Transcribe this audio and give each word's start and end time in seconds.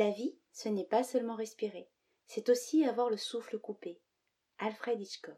La 0.00 0.08
vie, 0.08 0.34
ce 0.54 0.70
n'est 0.70 0.86
pas 0.86 1.02
seulement 1.02 1.34
respirer, 1.34 1.86
c'est 2.26 2.48
aussi 2.48 2.86
avoir 2.86 3.10
le 3.10 3.18
souffle 3.18 3.58
coupé. 3.58 4.00
Alfred 4.58 4.98
Hitchcock. 4.98 5.36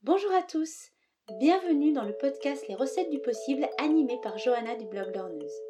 Bonjour 0.00 0.32
à 0.32 0.42
tous, 0.42 0.92
bienvenue 1.40 1.92
dans 1.92 2.04
le 2.04 2.16
podcast 2.16 2.66
Les 2.68 2.74
recettes 2.74 3.10
du 3.10 3.20
possible 3.20 3.68
animé 3.76 4.18
par 4.22 4.38
Johanna 4.38 4.76
du 4.76 4.86
blog 4.86 5.14
Lorneuse. 5.14 5.60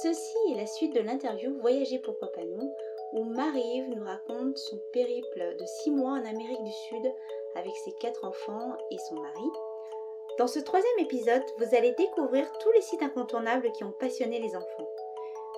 Ceci 0.00 0.52
est 0.52 0.58
la 0.58 0.66
suite 0.68 0.94
de 0.94 1.00
l'interview 1.00 1.58
Voyager 1.58 1.98
pourquoi 1.98 2.30
pas 2.30 2.44
nous, 2.44 2.72
où 3.14 3.24
Marie-Yves 3.24 3.88
nous 3.96 4.04
raconte 4.04 4.56
son 4.56 4.78
périple 4.92 5.56
de 5.58 5.66
6 5.82 5.90
mois 5.90 6.12
en 6.12 6.24
Amérique 6.24 6.62
du 6.62 6.72
Sud 6.88 7.12
avec 7.56 7.72
ses 7.84 7.94
quatre 8.00 8.24
enfants 8.24 8.78
et 8.92 8.98
son 9.08 9.16
mari. 9.16 9.50
Dans 10.38 10.46
ce 10.46 10.60
troisième 10.60 11.00
épisode, 11.00 11.42
vous 11.58 11.74
allez 11.74 11.94
découvrir 11.98 12.48
tous 12.58 12.70
les 12.70 12.82
sites 12.82 13.02
incontournables 13.02 13.72
qui 13.72 13.82
ont 13.82 13.92
passionné 13.98 14.38
les 14.38 14.54
enfants. 14.54 14.91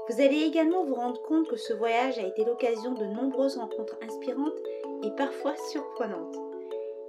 Vous 0.09 0.21
allez 0.21 0.43
également 0.43 0.85
vous 0.85 0.95
rendre 0.95 1.23
compte 1.23 1.49
que 1.49 1.57
ce 1.57 1.73
voyage 1.73 2.19
a 2.19 2.27
été 2.27 2.45
l'occasion 2.45 2.93
de 2.93 3.07
nombreuses 3.07 3.57
rencontres 3.57 3.97
inspirantes 4.03 4.59
et 5.03 5.11
parfois 5.13 5.55
surprenantes. 5.71 6.37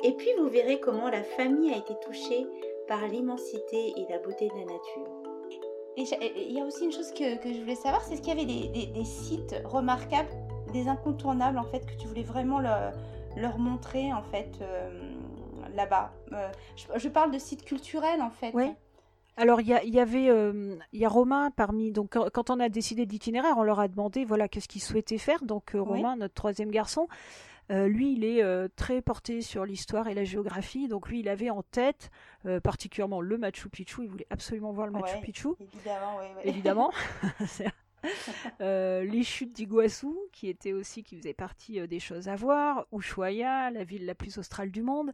Et 0.03 0.13
puis 0.13 0.29
vous 0.37 0.47
verrez 0.47 0.79
comment 0.79 1.09
la 1.09 1.23
famille 1.23 1.73
a 1.73 1.77
été 1.77 1.93
touchée 2.05 2.47
par 2.87 3.05
l'immensité 3.07 3.93
et 3.97 4.05
la 4.09 4.19
beauté 4.19 4.47
de 4.47 4.53
la 4.53 4.65
nature. 4.65 5.25
Et 5.97 6.03
il 6.49 6.53
y 6.53 6.61
a 6.61 6.63
aussi 6.63 6.85
une 6.85 6.91
chose 6.91 7.11
que, 7.11 7.23
je 7.23 7.59
voulais 7.59 7.75
savoir, 7.75 8.01
c'est 8.03 8.15
ce 8.15 8.21
qu'il 8.21 8.29
y 8.29 8.41
avait 8.41 8.45
des, 8.45 9.03
sites 9.03 9.55
remarquables, 9.65 10.29
des 10.71 10.87
incontournables 10.87 11.57
en 11.57 11.63
fait, 11.63 11.85
que 11.85 11.95
tu 11.99 12.07
voulais 12.07 12.23
vraiment 12.23 12.59
leur 12.59 13.57
montrer 13.57 14.13
en 14.13 14.23
fait 14.23 14.51
euh, 14.61 14.89
là-bas. 15.73 16.11
Euh, 16.33 16.49
je, 16.95 17.09
parle 17.09 17.31
de 17.31 17.39
sites 17.39 17.65
culturels 17.65 18.21
en 18.21 18.29
fait. 18.29 18.51
Oui. 18.53 18.73
Alors 19.37 19.59
il 19.59 19.67
y, 19.67 19.99
avait 19.99 20.29
euh, 20.29 20.77
il 20.93 20.99
y 20.99 21.05
a 21.05 21.09
Romain 21.09 21.51
parmi 21.51 21.91
donc 21.91 22.17
quand 22.31 22.49
on 22.49 22.59
a 22.61 22.69
décidé 22.69 23.05
de 23.05 23.11
l'itinéraire, 23.11 23.55
on 23.57 23.63
leur 23.63 23.81
a 23.81 23.89
demandé 23.89 24.23
voilà 24.23 24.47
qu'est-ce 24.47 24.69
qu'ils 24.69 24.81
souhaitaient 24.81 25.17
faire. 25.17 25.43
Donc 25.43 25.75
euh, 25.75 25.81
Romain, 25.81 26.15
notre 26.15 26.33
troisième 26.33 26.71
garçon, 26.71 27.09
euh, 27.69 27.87
lui 27.87 28.13
il 28.13 28.23
est 28.23 28.43
très 28.77 29.01
porté 29.01 29.41
sur 29.41 29.65
l'histoire 29.65 30.07
et 30.07 30.13
la 30.13 30.23
géographie. 30.23 30.87
Donc 30.87 31.09
lui 31.09 31.19
il 31.19 31.27
avait 31.27 31.49
en 31.49 31.63
tête 31.63 32.11
particulièrement 32.63 33.19
le 33.19 33.37
Machu 33.37 33.69
Picchu. 33.69 34.03
Il 34.03 34.09
voulait 34.09 34.27
absolument 34.29 34.71
voir 34.71 34.87
le 34.87 34.93
Machu 34.93 35.19
Picchu. 35.21 35.49
Évidemment, 35.59 36.17
oui. 36.19 36.27
Évidemment. 36.45 36.91
les 38.59 39.23
chutes 39.23 39.51
d'Iguassou, 39.51 40.15
qui 40.31 40.47
étaient 40.47 40.73
aussi, 40.73 41.03
qui 41.03 41.17
faisaient 41.17 41.33
partie 41.33 41.85
des 41.87 41.99
choses 41.99 42.29
à 42.29 42.35
voir, 42.35 42.85
Ushuaia, 42.93 43.71
la 43.71 43.83
ville 43.83 44.05
la 44.05 44.15
plus 44.15 44.37
australe 44.37 44.71
du 44.71 44.83
monde. 44.83 45.11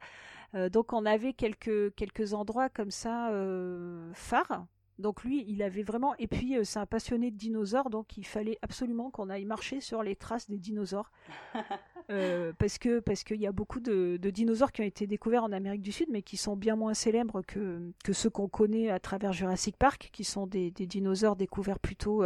Euh, 0.56 0.70
donc 0.70 0.94
on 0.94 1.06
avait 1.06 1.34
quelques, 1.34 1.94
quelques 1.96 2.34
endroits 2.34 2.70
comme 2.70 2.92
ça 2.92 3.32
euh, 3.32 4.12
phares. 4.14 4.66
Donc 5.00 5.24
lui, 5.24 5.44
il 5.48 5.64
avait 5.64 5.84
vraiment... 5.84 6.14
Et 6.20 6.28
puis 6.28 6.58
euh, 6.58 6.64
c'est 6.64 6.78
un 6.78 6.86
passionné 6.86 7.32
de 7.32 7.38
dinosaures, 7.38 7.90
donc 7.90 8.18
il 8.18 8.26
fallait 8.26 8.60
absolument 8.62 9.10
qu'on 9.10 9.30
aille 9.30 9.46
marcher 9.46 9.82
sur 9.82 10.04
les 10.04 10.16
traces 10.16 10.50
des 10.50 10.60
dinosaures. 10.60 11.12
parce 12.60 12.78
que 12.78 13.00
parce 13.00 13.24
qu'il 13.24 13.40
y 13.40 13.48
a 13.48 13.54
beaucoup 13.54 13.80
de, 13.80 14.18
dinosaures 14.18 14.74
qui 14.74 14.82
ont 14.82 14.86
été 14.86 15.08
découverts 15.08 15.46
en 15.46 15.52
Amérique 15.54 15.82
du 15.82 15.94
Sud, 15.94 16.08
mais 16.12 16.22
qui 16.22 16.36
sont 16.36 16.58
bien 16.58 16.76
moins 16.76 16.94
célèbres 16.94 17.42
que, 17.42 17.94
que 18.04 18.12
ceux 18.12 18.30
qu'on 18.30 18.50
connaît 18.50 18.90
à 18.90 19.00
travers 19.00 19.32
Jurassic 19.32 19.78
Park, 19.78 20.10
qui 20.12 20.26
sont 20.26 20.46
des, 20.46 20.72
dinosaures 20.72 21.38
découverts 21.38 21.80
plutôt 21.80 22.24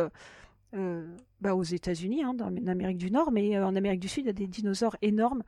bah, 0.74 1.56
aux 1.56 1.64
États-Unis, 1.64 2.24
hein, 2.24 2.36
en 2.42 2.68
Amérique 2.68 2.98
du 2.98 3.12
Nord, 3.12 3.32
mais 3.32 3.60
en 3.60 3.76
Amérique 3.76 4.00
du 4.00 4.08
Sud, 4.08 4.24
il 4.24 4.28
y 4.28 4.30
a 4.32 4.34
des 4.34 4.48
dinosaures 4.48 4.98
énormes. 5.04 5.44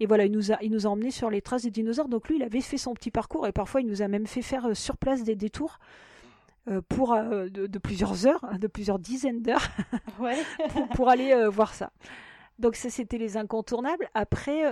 Et 0.00 0.06
voilà, 0.06 0.24
il 0.24 0.32
nous 0.32 0.52
a, 0.52 0.62
il 0.62 0.70
nous 0.70 0.86
a 0.86 0.90
emmenés 0.90 1.10
sur 1.10 1.30
les 1.30 1.40
traces 1.40 1.62
des 1.62 1.70
dinosaures. 1.70 2.08
Donc 2.08 2.28
lui, 2.28 2.36
il 2.36 2.42
avait 2.42 2.60
fait 2.60 2.76
son 2.76 2.94
petit 2.94 3.10
parcours 3.10 3.46
et 3.46 3.52
parfois 3.52 3.80
il 3.80 3.86
nous 3.86 4.02
a 4.02 4.08
même 4.08 4.26
fait 4.26 4.42
faire 4.42 4.66
euh, 4.66 4.74
sur 4.74 4.96
place 4.96 5.22
des 5.24 5.36
détours. 5.36 5.78
Euh, 6.68 6.80
pour 6.88 7.12
euh, 7.12 7.48
de, 7.48 7.78
plusieurs 7.78 8.26
heures, 8.26 8.44
de 8.58 8.66
plusieurs 8.66 8.98
dizaines 8.98 9.40
d'heures, 9.40 9.68
pour, 10.96 11.08
aller 11.08 11.46
voir 11.46 11.72
ça. 11.74 11.92
Donc 12.58 12.74
ça, 12.74 12.90
c'était 12.90 13.18
les 13.18 13.36
incontournables. 13.36 14.08
Après, 14.14 14.64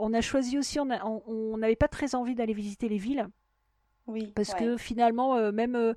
on 0.00 0.12
a 0.12 0.20
choisi 0.20 0.58
aussi, 0.58 0.80
on 0.80 1.56
n'avait 1.56 1.76
pas 1.76 1.86
très 1.86 2.16
envie 2.16 2.34
d'aller 2.34 2.52
visiter 2.52 2.88
les 2.88 2.98
villes. 2.98 3.28
Oui. 4.06 4.32
Parce 4.34 4.54
que 4.54 4.76
finalement, 4.76 5.34
euh, 5.34 5.50
même, 5.50 5.74
euh, 5.74 5.92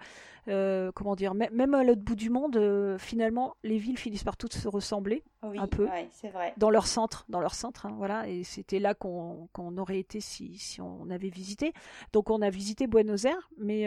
euh, 0.47 0.91
comment 0.93 1.15
dire, 1.15 1.33
même 1.35 1.73
à 1.75 1.83
l'autre 1.83 2.01
bout 2.01 2.15
du 2.15 2.29
monde, 2.29 2.97
finalement, 2.97 3.55
les 3.63 3.77
villes 3.77 3.97
finissent 3.97 4.23
par 4.23 4.37
toutes 4.37 4.53
se 4.53 4.67
ressembler 4.67 5.23
un 5.43 5.67
peu. 5.67 5.87
c'est 6.11 6.29
vrai. 6.29 6.53
Dans 6.57 6.69
leur 6.69 6.87
centre, 6.87 7.25
dans 7.29 7.39
leur 7.39 7.53
centre, 7.53 7.85
hein, 7.85 7.93
voilà. 7.97 8.27
Et 8.27 8.43
c'était 8.43 8.79
là 8.79 8.95
qu'on 8.95 9.77
aurait 9.77 9.99
été 9.99 10.19
si, 10.19 10.57
si 10.57 10.81
on 10.81 11.09
avait 11.09 11.29
visité. 11.29 11.73
Donc 12.13 12.29
on 12.29 12.41
a 12.41 12.49
visité 12.49 12.87
Buenos 12.87 13.25
Aires, 13.25 13.49
mais 13.57 13.85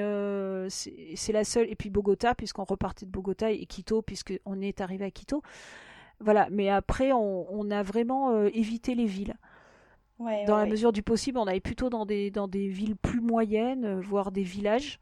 c'est 0.69 1.32
la 1.32 1.44
seule. 1.44 1.69
Et 1.69 1.75
puis 1.75 1.91
Bogota, 1.91 2.34
puisqu'on 2.34 2.65
repartait 2.65 3.06
de 3.06 3.11
Bogota 3.11 3.50
et 3.50 3.66
Quito, 3.66 4.03
puisqu'on 4.03 4.61
est 4.61 4.81
arrivé 4.81 5.05
à 5.05 5.11
Quito. 5.11 5.43
Voilà. 6.21 6.47
Mais 6.50 6.69
après, 6.69 7.12
on, 7.12 7.53
on 7.53 7.71
a 7.72 7.82
vraiment 7.82 8.44
évité 8.47 8.94
les 8.94 9.06
villes 9.06 9.34
dans 10.47 10.56
la 10.56 10.66
mesure 10.66 10.93
du 10.93 11.03
possible, 11.03 11.38
on 11.38 11.47
allait 11.47 11.60
plutôt 11.60 11.91
dans 11.91 12.06
des, 12.06 12.31
dans 12.31 12.49
des 12.49 12.69
villes 12.69 12.97
plus 12.97 13.21
moyennes, 13.21 13.84
euh, 13.84 14.00
voire 14.00 14.33
des 14.33 14.43
villages, 14.43 14.99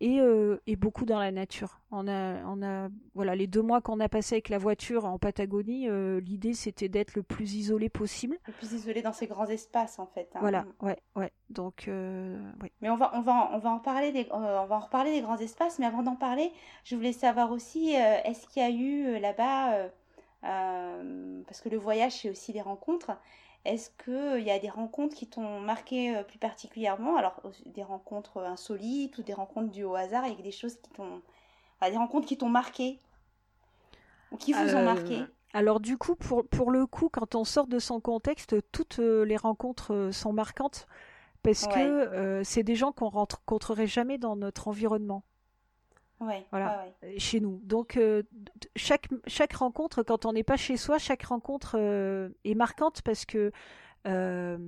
et, 0.00 0.20
euh, 0.20 0.60
et, 0.66 0.74
beaucoup 0.74 1.04
dans 1.04 1.20
la 1.20 1.30
nature. 1.30 1.80
On 1.92 2.08
a, 2.08 2.44
on 2.46 2.60
a, 2.62 2.88
voilà, 3.14 3.36
les 3.36 3.46
deux 3.46 3.62
mois 3.62 3.80
qu'on 3.80 4.00
a 4.00 4.08
passé 4.08 4.34
avec 4.34 4.48
la 4.48 4.58
voiture 4.58 5.04
en 5.04 5.16
Patagonie, 5.18 5.88
euh, 5.88 6.20
l'idée 6.20 6.54
c'était 6.54 6.88
d'être 6.88 7.14
le 7.14 7.22
plus 7.22 7.54
isolé 7.54 7.88
possible. 7.88 8.36
Le 8.48 8.52
plus 8.52 8.72
isolé 8.72 9.02
dans 9.02 9.12
ces 9.12 9.28
grands 9.28 9.46
espaces 9.46 10.00
en 10.00 10.06
fait. 10.06 10.28
Hein. 10.34 10.40
Voilà, 10.40 10.64
ouais, 10.80 10.98
ouais. 11.14 11.30
Donc. 11.50 11.88
Mais 12.80 12.90
on 12.90 12.96
va, 12.96 13.12
on 13.14 13.20
va, 13.20 13.50
on 13.52 13.58
va 13.58 13.70
en 13.70 13.78
parler 13.78 14.10
des, 14.10 14.26
on 14.32 14.40
va 14.40 14.74
en 14.76 14.80
reparler 14.80 15.12
des 15.12 15.20
grands 15.20 15.38
espaces. 15.38 15.78
Mais 15.78 15.86
avant 15.86 16.02
d'en 16.02 16.16
parler, 16.16 16.50
je 16.82 16.96
voulais 16.96 17.12
savoir 17.12 17.52
aussi, 17.52 17.90
est-ce 17.90 18.48
qu'il 18.48 18.62
y 18.62 18.66
a 18.66 18.70
eu 18.70 19.20
là-bas, 19.20 19.88
parce 20.40 21.60
que 21.60 21.68
le 21.68 21.78
voyage 21.78 22.22
c'est 22.22 22.30
aussi 22.30 22.52
des 22.52 22.62
rencontres. 22.62 23.12
Est-ce 23.64 23.90
qu'il 24.04 24.44
y 24.44 24.50
a 24.50 24.58
des 24.58 24.68
rencontres 24.68 25.14
qui 25.14 25.28
t'ont 25.28 25.60
marqué 25.60 26.16
euh, 26.16 26.24
plus 26.24 26.38
particulièrement? 26.38 27.16
Alors, 27.16 27.40
des 27.66 27.84
rencontres 27.84 28.38
insolites 28.38 29.16
ou 29.18 29.22
des 29.22 29.34
rencontres 29.34 29.70
dues 29.70 29.84
au 29.84 29.94
hasard? 29.94 30.24
Avec 30.24 30.42
des 30.42 30.50
choses 30.50 30.76
qui 30.76 30.90
t'ont. 30.90 31.22
des 31.80 31.96
rencontres 31.96 32.26
qui 32.26 32.36
t'ont 32.36 32.48
marqué? 32.48 32.98
Ou 34.32 34.36
qui 34.36 34.52
vous 34.52 34.74
ont 34.74 34.82
marqué? 34.82 35.20
Euh, 35.20 35.26
alors 35.52 35.80
du 35.80 35.96
coup, 35.96 36.16
pour, 36.16 36.46
pour 36.48 36.70
le 36.70 36.86
coup, 36.86 37.08
quand 37.08 37.34
on 37.34 37.44
sort 37.44 37.66
de 37.66 37.78
son 37.78 38.00
contexte, 38.00 38.56
toutes 38.72 38.98
euh, 38.98 39.24
les 39.24 39.36
rencontres 39.36 40.10
sont 40.12 40.32
marquantes. 40.32 40.86
Parce 41.42 41.66
que 41.66 42.42
c'est 42.44 42.62
des 42.62 42.76
gens 42.76 42.92
qu'on 42.92 43.08
rencontrerait 43.08 43.88
jamais 43.88 44.16
dans 44.16 44.36
notre 44.36 44.68
environnement 44.68 45.24
voilà, 46.50 46.86
chez 47.18 47.40
nous. 47.40 47.60
Donc 47.64 47.96
euh, 47.96 48.22
chaque 48.76 49.08
chaque 49.26 49.52
rencontre, 49.54 50.02
quand 50.02 50.26
on 50.26 50.32
n'est 50.32 50.44
pas 50.44 50.56
chez 50.56 50.76
soi, 50.76 50.98
chaque 50.98 51.24
rencontre 51.24 51.76
euh, 51.78 52.28
est 52.44 52.54
marquante 52.54 53.02
parce 53.02 53.24
que 53.24 53.52
euh, 54.06 54.58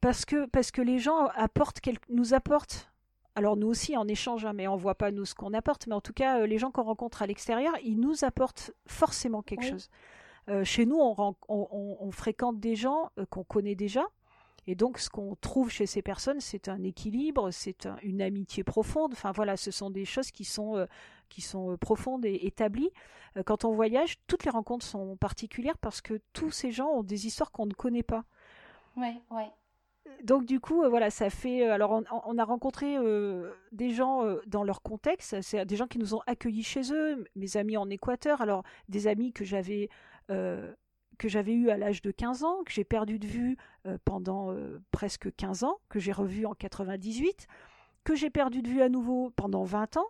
parce 0.00 0.24
que 0.24 0.46
parce 0.46 0.70
que 0.70 0.82
les 0.82 0.98
gens 0.98 1.26
apportent 1.34 1.80
nous 2.08 2.34
apportent. 2.34 2.88
Alors 3.34 3.56
nous 3.56 3.68
aussi 3.68 3.96
en 3.96 4.06
échange, 4.08 4.44
hein, 4.44 4.52
mais 4.52 4.68
on 4.68 4.76
voit 4.76 4.94
pas 4.94 5.10
nous 5.10 5.24
ce 5.24 5.34
qu'on 5.34 5.54
apporte, 5.54 5.86
mais 5.86 5.94
en 5.94 6.02
tout 6.02 6.12
cas 6.12 6.44
les 6.46 6.58
gens 6.58 6.70
qu'on 6.70 6.82
rencontre 6.82 7.22
à 7.22 7.26
l'extérieur, 7.26 7.72
ils 7.82 7.98
nous 7.98 8.24
apportent 8.24 8.72
forcément 8.86 9.40
quelque 9.40 9.64
chose. 9.64 9.88
chez 10.64 10.84
nous, 10.84 10.98
on, 10.98 11.34
on, 11.48 11.96
on, 11.98 12.10
fréquente 12.10 12.60
des 12.60 12.76
gens 12.76 13.10
qu'on 13.30 13.42
connaît 13.42 13.74
déjà, 13.74 14.04
et 14.66 14.74
donc, 14.74 14.98
ce 14.98 15.10
qu'on 15.10 15.34
trouve 15.34 15.70
chez 15.70 15.86
ces 15.86 16.02
personnes, 16.02 16.40
c'est 16.40 16.68
un 16.68 16.82
équilibre, 16.84 17.50
c'est 17.50 17.88
une 18.02 18.22
amitié 18.22 18.62
profonde. 18.62 19.12
Enfin 19.12 19.32
voilà, 19.32 19.56
ce 19.56 19.70
sont 19.70 19.90
des 19.90 20.04
choses 20.04 20.30
qui 20.30 20.44
sont 20.44 20.76
euh, 20.76 20.86
qui 21.28 21.40
sont 21.40 21.72
euh, 21.72 21.76
profondes 21.76 22.24
et 22.24 22.46
établies. 22.46 22.90
Euh, 23.36 23.42
quand 23.42 23.64
on 23.64 23.72
voyage, 23.72 24.18
toutes 24.28 24.44
les 24.44 24.50
rencontres 24.50 24.86
sont 24.86 25.16
particulières 25.16 25.78
parce 25.78 26.00
que 26.00 26.20
tous 26.32 26.52
ces 26.52 26.70
gens 26.70 26.88
ont 26.88 27.02
des 27.02 27.26
histoires 27.26 27.50
qu'on 27.50 27.66
ne 27.66 27.74
connaît 27.74 28.04
pas. 28.04 28.24
Ouais, 28.96 29.20
ouais. 29.30 29.50
Donc 30.22 30.44
du 30.44 30.60
coup, 30.60 30.88
voilà, 30.88 31.10
ça 31.10 31.30
fait. 31.30 31.68
alors, 31.68 32.02
on, 32.26 32.38
a 32.38 32.44
rencontré 32.44 32.96
des 33.70 33.90
gens 33.90 34.24
dans 34.46 34.64
leur 34.64 34.82
contexte. 34.82 35.40
C'est 35.42 35.64
des 35.64 35.76
gens 35.76 35.86
qui 35.86 35.98
nous 35.98 36.14
ont 36.14 36.20
accueillis 36.26 36.64
chez 36.64 36.92
eux, 36.92 37.24
mes 37.36 37.56
amis 37.56 37.76
en 37.76 37.88
Équateur. 37.88 38.40
Alors, 38.40 38.64
des 38.88 39.06
amis 39.06 39.32
que 39.32 39.44
j'avais 39.44 39.88
que 41.22 41.28
j'avais 41.28 41.52
eu 41.52 41.70
à 41.70 41.76
l'âge 41.76 42.02
de 42.02 42.10
15 42.10 42.42
ans, 42.42 42.64
que 42.66 42.72
j'ai 42.72 42.82
perdu 42.82 43.20
de 43.20 43.26
vue 43.28 43.56
euh, 43.86 43.96
pendant 44.04 44.50
euh, 44.50 44.82
presque 44.90 45.32
15 45.36 45.62
ans, 45.62 45.78
que 45.88 46.00
j'ai 46.00 46.10
revu 46.10 46.46
en 46.46 46.52
98, 46.52 47.46
que 48.02 48.16
j'ai 48.16 48.28
perdu 48.28 48.60
de 48.60 48.68
vue 48.68 48.82
à 48.82 48.88
nouveau 48.88 49.30
pendant 49.36 49.62
20 49.62 49.98
ans 49.98 50.08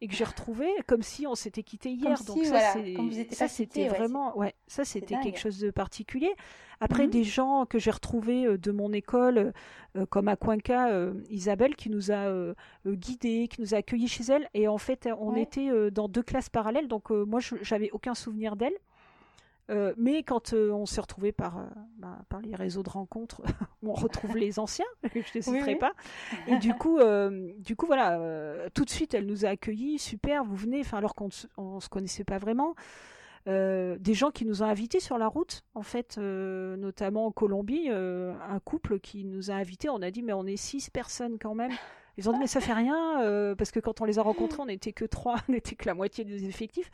et 0.00 0.08
que 0.08 0.14
j'ai 0.14 0.24
retrouvé 0.24 0.66
comme 0.86 1.02
si 1.02 1.26
on 1.26 1.34
s'était 1.34 1.62
quitté 1.62 1.90
hier. 1.90 2.18
Donc 2.24 2.42
ça, 2.46 3.48
c'était 3.48 3.88
vraiment, 3.88 4.36
ouais, 4.38 4.54
ça 4.66 4.86
c'était 4.86 5.20
quelque 5.20 5.38
chose 5.38 5.58
de 5.58 5.70
particulier. 5.70 6.34
Après, 6.80 7.06
mmh 7.06 7.10
des 7.10 7.24
gens 7.24 7.66
que 7.66 7.78
j'ai 7.78 7.90
retrouvés 7.90 8.46
euh, 8.46 8.56
de 8.56 8.70
mon 8.70 8.94
école, 8.94 9.52
comme 10.08 10.28
à 10.28 10.36
Cuenca, 10.36 10.90
Isabelle, 11.28 11.76
qui 11.76 11.90
nous 11.90 12.12
a 12.12 12.54
guidés, 12.86 13.48
qui 13.48 13.60
nous 13.60 13.74
a 13.74 13.78
accueillis 13.78 14.08
chez 14.08 14.24
elle, 14.24 14.48
et 14.54 14.68
en 14.68 14.78
fait, 14.78 15.06
on 15.18 15.34
était 15.36 15.90
dans 15.90 16.08
deux 16.08 16.22
classes 16.22 16.48
parallèles, 16.48 16.88
donc 16.88 17.10
moi, 17.10 17.40
j'avais 17.60 17.90
aucun 17.90 18.14
souvenir 18.14 18.56
d'elle. 18.56 18.76
Euh, 19.68 19.94
mais 19.96 20.22
quand 20.22 20.52
euh, 20.52 20.70
on 20.70 20.86
s'est 20.86 21.00
retrouvé 21.00 21.32
par, 21.32 21.58
euh, 21.58 21.64
bah, 21.98 22.18
par 22.28 22.40
les 22.40 22.54
réseaux 22.54 22.82
de 22.82 22.88
rencontres, 22.88 23.42
on 23.82 23.92
retrouve 23.92 24.36
les 24.36 24.58
anciens, 24.58 24.86
que 25.12 25.20
je 25.22 25.38
ne 25.38 25.42
citerai 25.42 25.76
pas. 25.76 25.92
Et 26.46 26.56
du 26.58 26.74
coup, 26.74 26.98
du 27.58 27.76
coup 27.76 27.86
voilà, 27.86 28.68
tout 28.74 28.84
de 28.84 28.90
suite, 28.90 29.14
elle 29.14 29.26
nous 29.26 29.44
a 29.44 29.50
accueillis, 29.50 29.98
super, 29.98 30.44
vous 30.44 30.56
venez, 30.56 30.80
enfin 30.80 30.98
alors 30.98 31.14
qu'on 31.14 31.28
ne 31.58 31.80
se 31.80 31.88
connaissait 31.88 32.24
pas 32.24 32.38
vraiment. 32.38 32.74
des 33.46 34.14
gens 34.14 34.30
qui 34.30 34.44
nous 34.44 34.62
ont 34.62 34.66
invités 34.66 35.00
sur 35.00 35.18
la 35.18 35.26
route, 35.26 35.62
en 35.74 35.82
fait, 35.82 36.18
notamment 36.18 37.26
en 37.26 37.32
Colombie, 37.32 37.88
un 37.88 38.60
couple 38.64 39.00
qui 39.00 39.24
nous 39.24 39.50
a 39.50 39.54
invités. 39.54 39.88
On 39.88 40.02
a 40.02 40.10
dit 40.10 40.22
mais 40.22 40.32
on 40.32 40.46
est 40.46 40.56
six 40.56 40.90
personnes 40.90 41.38
quand 41.38 41.54
même. 41.54 41.72
Ils 42.18 42.30
ont 42.30 42.32
dit 42.32 42.38
mais 42.38 42.46
ça 42.46 42.60
fait 42.60 42.72
rien 42.72 43.54
parce 43.56 43.70
que 43.70 43.80
quand 43.80 44.00
on 44.00 44.04
les 44.04 44.18
a 44.18 44.22
rencontrés, 44.22 44.60
on 44.60 44.66
n'était 44.66 44.92
que 44.92 45.04
trois, 45.04 45.36
on 45.48 45.52
n'était 45.52 45.74
que 45.74 45.86
la 45.86 45.94
moitié 45.94 46.24
des 46.24 46.44
effectifs 46.46 46.90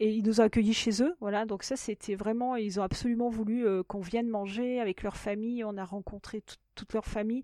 et 0.00 0.12
ils 0.12 0.24
nous 0.24 0.40
ont 0.40 0.44
accueillis 0.44 0.74
chez 0.74 1.02
eux. 1.02 1.16
Voilà, 1.20 1.46
donc 1.46 1.62
ça 1.62 1.76
c'était 1.76 2.14
vraiment, 2.14 2.56
ils 2.56 2.78
ont 2.80 2.82
absolument 2.82 3.28
voulu 3.28 3.66
euh, 3.66 3.82
qu'on 3.82 4.00
vienne 4.00 4.28
manger 4.28 4.80
avec 4.80 5.02
leur 5.02 5.16
famille. 5.16 5.64
On 5.64 5.76
a 5.76 5.84
rencontré 5.84 6.42
toute 6.74 6.92
leur 6.92 7.06
famille. 7.06 7.42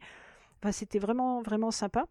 Enfin, 0.60 0.72
c'était 0.72 0.98
vraiment 0.98 1.42
vraiment 1.42 1.70
sympa. 1.70 2.06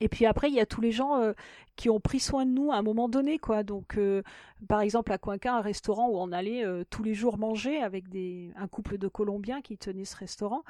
Et 0.00 0.08
puis 0.10 0.26
après, 0.26 0.48
il 0.48 0.54
y 0.54 0.60
a 0.60 0.66
tous 0.66 0.82
les 0.82 0.92
gens 0.92 1.16
euh, 1.16 1.32
qui 1.74 1.88
ont 1.88 2.00
pris 2.00 2.20
soin 2.20 2.44
de 2.44 2.50
nous 2.50 2.70
à 2.70 2.76
un 2.76 2.82
moment 2.82 3.08
donné, 3.08 3.38
quoi. 3.38 3.62
Donc, 3.62 3.96
euh, 3.96 4.22
par 4.68 4.82
exemple, 4.82 5.10
à 5.10 5.16
Cuenca, 5.16 5.54
un 5.54 5.62
restaurant 5.62 6.10
où 6.10 6.18
on 6.18 6.32
allait 6.32 6.64
tous 6.90 7.02
les 7.02 7.14
jours 7.14 7.38
manger 7.38 7.80
avec 7.80 8.10
des, 8.10 8.52
un 8.56 8.68
couple 8.68 8.98
de 8.98 9.08
Colombiens 9.08 9.62
qui 9.62 9.78
tenaient 9.78 10.04
ce 10.04 10.16
restaurant 10.16 10.64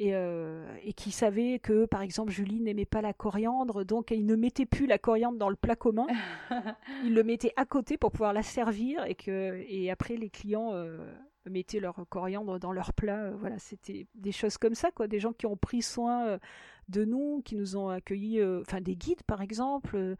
et, 0.00 0.14
euh, 0.14 0.64
et 0.82 0.92
qui 0.92 1.10
savait 1.10 1.58
que, 1.58 1.84
par 1.86 2.02
exemple, 2.02 2.30
Julie 2.30 2.60
n'aimait 2.60 2.84
pas 2.84 3.02
la 3.02 3.12
coriandre, 3.12 3.84
donc 3.84 4.10
il 4.10 4.26
ne 4.26 4.36
mettait 4.36 4.66
plus 4.66 4.86
la 4.86 4.98
coriandre 4.98 5.38
dans 5.38 5.48
le 5.48 5.56
plat 5.56 5.76
commun. 5.76 6.06
il 7.04 7.14
le 7.14 7.24
mettait 7.24 7.52
à 7.56 7.64
côté 7.64 7.96
pour 7.98 8.12
pouvoir 8.12 8.32
la 8.32 8.42
servir 8.42 9.04
et 9.06 9.14
que 9.14 9.64
et 9.68 9.90
après 9.90 10.16
les 10.16 10.30
clients 10.30 10.70
euh, 10.72 10.98
mettaient 11.50 11.80
leur 11.80 12.06
coriandre 12.08 12.60
dans 12.60 12.72
leur 12.72 12.92
plat. 12.92 13.24
Euh, 13.24 13.36
voilà, 13.38 13.58
c'était 13.58 14.06
des 14.14 14.32
choses 14.32 14.56
comme 14.56 14.74
ça, 14.74 14.92
quoi. 14.92 15.08
Des 15.08 15.18
gens 15.18 15.32
qui 15.32 15.46
ont 15.46 15.56
pris 15.56 15.82
soin 15.82 16.38
de 16.88 17.04
nous, 17.04 17.42
qui 17.44 17.56
nous 17.56 17.76
ont 17.76 17.88
accueillis, 17.88 18.42
enfin 18.60 18.80
des 18.80 18.96
guides 18.96 19.22
par 19.24 19.42
exemple. 19.42 20.16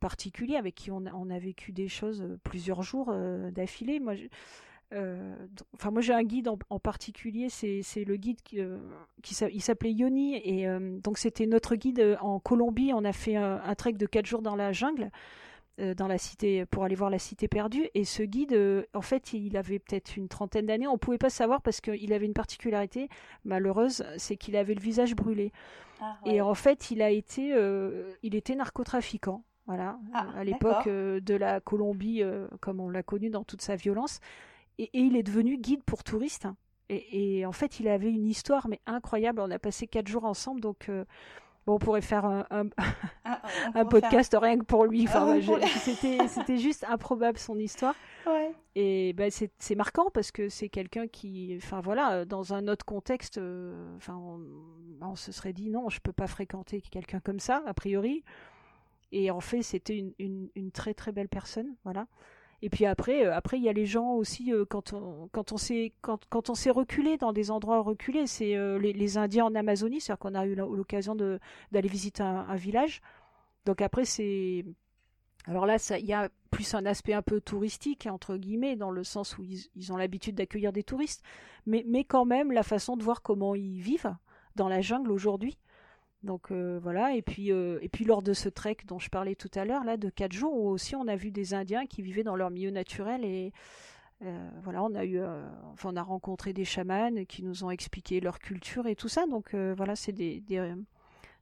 particuliers 0.00 0.56
avec 0.56 0.74
qui 0.74 0.90
on 0.90 1.06
a, 1.06 1.12
on 1.12 1.30
a, 1.30 1.38
vécu 1.38 1.70
des 1.70 1.86
choses 1.86 2.26
plusieurs 2.42 2.82
jours 2.82 3.14
d'affilée. 3.52 4.00
Moi, 4.00 4.16
je, 4.16 4.26
euh, 4.94 5.34
enfin, 5.74 5.90
moi 5.90 6.00
j'ai 6.00 6.14
un 6.14 6.22
guide 6.22 6.48
en, 6.48 6.78
particulier, 6.78 7.48
c'est 7.50 8.04
le 8.04 8.16
guide 8.16 8.40
qui, 8.42 8.60
euh, 8.60 8.78
qui 9.22 9.34
s'appelait 9.34 9.92
Yoni 9.92 10.36
et 10.36 10.66
euh, 10.66 10.98
donc 11.00 11.18
c'était 11.18 11.46
notre 11.46 11.76
guide 11.76 12.16
en 12.20 12.40
Colombie. 12.40 12.92
On 12.94 13.04
a 13.04 13.12
fait 13.12 13.36
un, 13.36 13.74
trek 13.74 13.92
de 13.92 14.06
4 14.06 14.24
jours 14.24 14.42
dans 14.42 14.56
la 14.56 14.72
jungle, 14.72 15.10
dans 15.96 16.08
la 16.08 16.18
cité 16.18 16.64
pour 16.66 16.84
aller 16.84 16.94
voir 16.94 17.10
la 17.10 17.18
cité 17.18 17.48
perdue. 17.48 17.88
Et 17.94 18.04
ce 18.04 18.22
guide, 18.22 18.86
en 18.94 19.02
fait, 19.02 19.32
il 19.32 19.56
avait 19.56 19.78
peut-être 19.78 20.16
une 20.16 20.28
trentaine 20.28 20.66
d'années. 20.66 20.88
On 20.88 20.98
pouvait 20.98 21.18
pas 21.18 21.30
savoir 21.30 21.60
parce 21.60 21.80
qu'il 21.80 22.12
avait 22.12 22.26
une 22.26 22.32
particularité 22.32 23.08
malheureuse, 23.44 24.04
c'est 24.16 24.36
qu'il 24.36 24.56
avait 24.56 24.74
le 24.74 24.80
visage 24.80 25.14
brûlé. 25.14 25.52
Ah, 26.00 26.16
et 26.24 26.40
en 26.40 26.54
fait, 26.54 26.90
il 26.90 27.02
a 27.02 27.10
été, 27.10 27.54
il 28.22 28.34
était 28.34 28.54
narcotrafiquant. 28.54 29.42
Voilà, 29.66 29.98
ah, 30.14 30.28
à 30.34 30.44
l'époque 30.44 30.88
de 30.88 31.34
la 31.34 31.60
Colombie, 31.60 32.22
comme 32.60 32.80
on 32.80 32.88
l'a 32.88 33.02
connu 33.02 33.28
dans 33.28 33.44
toute 33.44 33.60
sa 33.60 33.76
violence 33.76 34.20
et, 34.78 34.90
il 34.92 35.16
est 35.16 35.22
devenu 35.22 35.58
guide 35.58 35.82
pour 35.84 36.04
touristes. 36.04 36.48
Et, 36.88 37.44
en 37.44 37.52
fait, 37.52 37.80
il 37.80 37.88
avait 37.88 38.10
une 38.10 38.26
histoire 38.26 38.66
mais 38.68 38.80
incroyable. 38.86 39.40
On 39.40 39.50
a 39.50 39.58
passé 39.58 39.86
quatre 39.86 40.08
jours 40.08 40.24
ensemble, 40.24 40.60
donc 40.62 40.88
euh, 40.88 41.04
bon, 41.66 41.74
on 41.74 41.78
pourrait 41.78 42.00
faire 42.00 42.24
un, 42.24 42.46
un, 42.50 42.70
ah, 43.24 43.84
podcast 43.90 44.34
rien 44.40 44.58
que 44.58 44.64
pour 44.64 44.86
lui. 44.86 45.04
Enfin, 45.06 45.38
ah 45.38 45.66
c'était 46.28 46.56
juste 46.56 46.84
improbable 46.88 47.38
son 47.38 47.58
histoire. 47.58 47.94
Et 48.74 49.12
ben, 49.12 49.30
c'est 49.30 49.74
marquant 49.74 50.08
parce 50.12 50.30
que 50.30 50.48
c'est 50.48 50.68
quelqu'un 50.68 51.08
qui, 51.08 51.58
enfin 51.62 51.80
voilà, 51.80 52.24
dans 52.24 52.54
un 52.54 52.68
autre 52.68 52.84
contexte, 52.84 53.38
euh, 53.38 53.96
enfin, 53.96 54.18
on, 55.00 55.14
se 55.16 55.32
serait 55.32 55.52
dit 55.52 55.68
non, 55.68 55.88
je 55.90 56.00
peux 56.00 56.12
pas 56.12 56.26
fréquenter 56.26 56.80
quelqu'un 56.80 57.20
comme 57.20 57.40
ça 57.40 57.62
a 57.66 57.74
priori. 57.74 58.24
Et 59.12 59.30
en 59.30 59.40
fait, 59.40 59.62
c'était 59.62 59.96
une, 59.96 60.12
une, 60.18 60.50
une, 60.54 60.70
très 60.70 60.94
très 60.94 61.12
belle 61.12 61.28
personne, 61.28 61.74
voilà. 61.84 62.06
Et 62.60 62.70
puis 62.70 62.86
après, 62.86 63.24
euh, 63.24 63.34
après 63.34 63.58
il 63.58 63.62
y 63.62 63.68
a 63.68 63.72
les 63.72 63.86
gens 63.86 64.14
aussi 64.14 64.52
euh, 64.52 64.64
quand 64.64 64.92
on 64.92 65.28
quand 65.30 65.52
on 65.52 65.56
s'est 65.56 65.92
quand, 66.00 66.24
quand 66.28 66.50
on 66.50 66.54
s'est 66.54 66.70
reculé 66.70 67.16
dans 67.16 67.32
des 67.32 67.50
endroits 67.50 67.80
reculés, 67.80 68.26
c'est 68.26 68.56
euh, 68.56 68.78
les, 68.78 69.18
Indiens 69.18 69.44
en 69.44 69.54
Amazonie, 69.54 70.00
c'est-à-dire 70.00 70.18
qu'on 70.18 70.34
a 70.34 70.44
eu 70.44 70.54
l'occasion 70.54 71.14
d'aller 71.14 71.88
visiter 71.88 72.22
un, 72.22 72.56
village. 72.56 73.00
Donc 73.64 73.80
après 73.80 74.04
c'est 74.04 74.64
alors 75.46 75.66
là, 75.66 75.76
il 75.98 76.04
y 76.04 76.12
a 76.12 76.28
plus 76.50 76.74
un 76.74 76.84
aspect 76.84 77.14
un 77.14 77.22
peu 77.22 77.40
touristique, 77.40 78.06
entre 78.10 78.36
guillemets, 78.36 78.76
dans 78.76 78.90
le 78.90 79.04
sens 79.04 79.38
où 79.38 79.44
ils, 79.44 79.66
ils 79.76 79.92
ont 79.92 79.96
l'habitude 79.96 80.34
d'accueillir 80.34 80.72
des 80.72 80.82
touristes, 80.82 81.22
mais, 81.64 81.84
mais 81.86 82.04
quand 82.04 82.26
même 82.26 82.52
la 82.52 82.62
façon 82.62 82.96
de 82.96 83.02
voir 83.02 83.22
comment 83.22 83.54
ils 83.54 83.80
vivent 83.80 84.14
dans 84.56 84.68
la 84.68 84.82
jungle 84.82 85.10
aujourd'hui, 85.10 85.56
donc 86.28 86.52
euh, 86.52 86.78
voilà, 86.82 87.14
et 87.14 87.22
puis, 87.22 87.50
euh, 87.52 87.78
et 87.80 87.88
puis 87.88 88.04
lors 88.04 88.20
de 88.20 88.34
ce 88.34 88.50
trek 88.50 88.76
dont 88.86 88.98
je 88.98 89.08
parlais 89.08 89.34
tout 89.34 89.50
à 89.54 89.64
l'heure, 89.64 89.82
là, 89.82 89.96
de 89.96 90.10
quatre 90.10 90.32
jours, 90.32 90.54
où 90.54 90.68
aussi 90.68 90.94
on 90.94 91.08
a 91.08 91.16
vu 91.16 91.30
des 91.30 91.54
Indiens 91.54 91.86
qui 91.86 92.02
vivaient 92.02 92.22
dans 92.22 92.36
leur 92.36 92.50
milieu 92.50 92.70
naturel 92.70 93.24
et 93.24 93.54
euh, 94.22 94.50
voilà, 94.62 94.82
on 94.82 94.94
a 94.94 95.06
eu, 95.06 95.22
enfin, 95.72 95.88
on 95.90 95.96
a 95.96 96.02
rencontré 96.02 96.52
des 96.52 96.66
chamans 96.66 97.24
qui 97.24 97.42
nous 97.42 97.64
ont 97.64 97.70
expliqué 97.70 98.20
leur 98.20 98.40
culture 98.40 98.86
et 98.86 98.94
tout 98.94 99.08
ça. 99.08 99.26
Donc 99.26 99.54
voilà, 99.54 99.96
c'est 99.96 100.12
des, 100.12 100.40
des, 100.40 100.74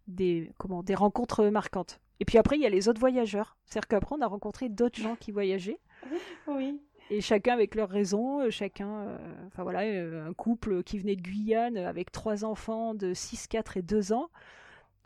des, 0.07 0.53
comment, 0.57 0.85
des 0.85 0.95
rencontres 0.95 1.47
marquantes. 1.47 2.01
Et 2.21 2.25
puis 2.25 2.39
après, 2.39 2.55
il 2.55 2.63
y 2.63 2.67
a 2.67 2.71
les 2.71 2.89
autres 2.89 3.01
voyageurs. 3.01 3.57
C'est-à-dire 3.65 3.89
qu'après, 3.89 4.15
on 4.17 4.23
a 4.23 4.29
rencontré 4.29 4.69
d'autres 4.69 5.01
gens 5.01 5.17
qui 5.17 5.33
voyageaient. 5.33 5.81
Oui. 6.47 6.81
Et 7.11 7.21
chacun 7.21 7.55
avec 7.55 7.75
leurs 7.75 7.89
raisons, 7.89 8.51
chacun, 8.51 9.19
enfin 9.47 9.63
voilà, 9.63 9.81
un 9.81 10.33
couple 10.33 10.83
qui 10.83 10.99
venait 10.99 11.15
de 11.15 11.23
Guyane 11.23 11.77
avec 11.77 12.11
trois 12.11 12.45
enfants 12.45 12.95
de 12.95 13.15
6, 13.15 13.47
4 13.47 13.77
et 13.77 13.83
2 13.83 14.13
ans 14.13 14.29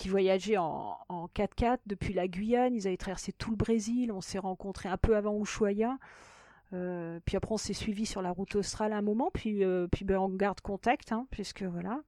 qui 0.01 0.09
voyageaient 0.09 0.57
en, 0.57 0.97
4x4 1.37 1.81
depuis 1.85 2.15
la 2.15 2.27
Guyane. 2.27 2.75
Ils 2.75 2.87
avaient 2.87 2.97
traversé 2.97 3.33
tout 3.33 3.51
le 3.51 3.57
Brésil. 3.57 4.11
On 4.11 4.23
s'est 4.23 4.39
rencontrés 4.39 4.89
un 4.89 4.97
peu 4.97 5.15
avant 5.15 5.39
Ushuaia. 5.39 5.99
Euh, 6.73 7.21
puis 7.27 7.37
après, 7.37 7.53
on 7.53 7.59
s'est 7.59 7.75
suivi 7.75 8.07
sur 8.07 8.23
la 8.23 8.31
route 8.31 8.57
australe 8.57 8.95
un 8.95 9.03
moment. 9.03 9.31
Puis, 9.35 9.63
euh, 9.63 9.89
puis 9.93 10.07
ben, 10.07 10.17
on 10.17 10.31
garde 10.31 10.63
contact, 10.63 11.13
hein, 11.13 11.27
puisque 11.31 11.65
voilà. 11.65 12.01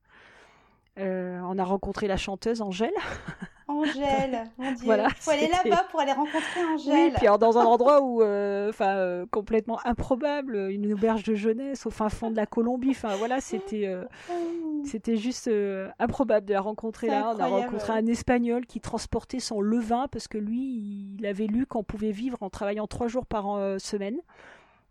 Euh, 0.99 1.39
on 1.43 1.59
a 1.59 1.65
rencontré 1.65 2.07
la 2.07 2.17
chanteuse 2.17 2.63
Angèle. 2.63 2.95
Angèle, 3.73 4.45
mon 4.59 4.73
Dieu. 4.73 4.85
Voilà, 4.85 5.09
faut 5.19 5.31
aller 5.31 5.49
là-bas 5.49 5.85
pour 5.91 6.01
aller 6.01 6.13
rencontrer 6.13 6.65
Angèle. 6.75 6.95
Oui, 6.95 7.13
puis 7.17 7.27
dans 7.39 7.59
un 7.59 7.65
endroit 7.65 8.01
où, 8.03 8.23
euh, 8.23 8.71
enfin, 8.71 8.97
euh, 8.97 9.27
complètement 9.31 9.79
improbable, 9.85 10.57
une 10.71 10.93
auberge 10.93 11.25
de 11.25 11.35
jeunesse 11.35 11.87
au 11.87 11.91
fin 11.91 12.09
fond 12.09 12.31
de 12.31 12.37
la 12.37 12.47
Colombie. 12.47 12.91
Enfin, 12.91 13.17
voilà, 13.17 13.41
c'était, 13.41 13.93
oh. 14.31 14.83
c'était 14.85 15.17
juste 15.17 15.51
improbable 15.99 16.47
de 16.47 16.53
la 16.53 16.61
rencontrer 16.61 17.09
là. 17.09 17.35
On 17.37 17.41
a 17.41 17.47
rencontré 17.47 17.93
un 17.93 18.07
Espagnol 18.07 18.67
qui 18.67 18.81
transportait 18.81 19.41
son 19.41 19.61
levain 19.61 20.09
parce 20.11 20.29
que 20.29 20.39
lui, 20.39 21.17
il 21.19 21.27
avait 21.27 21.47
lu 21.47 21.67
qu'on 21.67 21.83
pouvait 21.83 22.13
vivre 22.13 22.39
en 22.41 22.51
travaillant 22.51 22.87
trois 22.87 23.09
jours 23.09 23.27
par 23.27 23.45
semaine. 23.79 24.21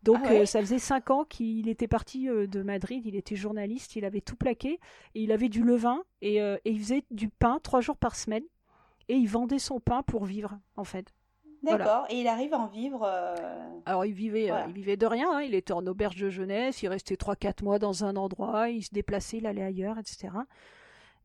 Donc 0.04 0.20
ah 0.24 0.32
euh, 0.32 0.46
ça 0.46 0.60
faisait 0.62 0.80
cinq 0.80 1.12
ans 1.12 1.26
qu'il 1.26 1.70
était 1.70 1.88
parti 1.88 2.28
euh, 2.28 2.48
de 2.48 2.64
Madrid, 2.64 3.04
il 3.06 3.16
était 3.16 3.36
journaliste, 3.36 3.96
il 3.96 4.06
avait 4.06 4.22
tout 4.22 4.36
plaqué, 4.36 4.80
et 5.14 5.22
il 5.22 5.32
avait 5.32 5.50
du 5.50 5.64
levain, 5.64 6.04
et, 6.22 6.42
euh, 6.42 6.58
il 6.66 6.80
faisait 6.80 7.04
du 7.12 7.30
pain 7.30 7.60
trois 7.62 7.82
jours 7.82 7.98
par 7.98 8.16
semaine, 8.16 8.44
et 9.12 9.16
il 9.16 9.28
vendait 9.28 9.60
son 9.60 9.82
pain 9.82 10.04
pour 10.04 10.24
vivre, 10.24 10.58
en 10.78 10.86
fait. 10.86 11.14
D'accord, 11.64 12.06
et 12.10 12.22
il 12.22 12.28
arrive 12.28 12.54
à 12.54 12.60
en 12.60 12.68
vivre 12.68 13.06
Alors 13.86 14.06
il 14.06 14.14
vivait, 14.14 14.50
il 14.68 14.74
vivait 14.74 14.98
de 14.98 15.06
rien, 15.06 15.30
hein. 15.32 15.42
il 15.42 15.54
était 15.54 15.74
en 15.74 15.86
auberge 15.86 16.16
de 16.16 16.30
jeunesse, 16.30 16.82
il 16.82 16.88
restait 16.88 17.18
trois 17.18 17.36
quatre 17.36 17.62
mois 17.64 17.78
dans 17.78 18.04
un 18.04 18.16
endroit, 18.16 18.70
il 18.70 18.82
se 18.82 18.90
déplaçait, 18.92 19.38
il 19.38 19.46
allait 19.46 19.62
ailleurs, 19.62 20.00
etc. 20.00 20.30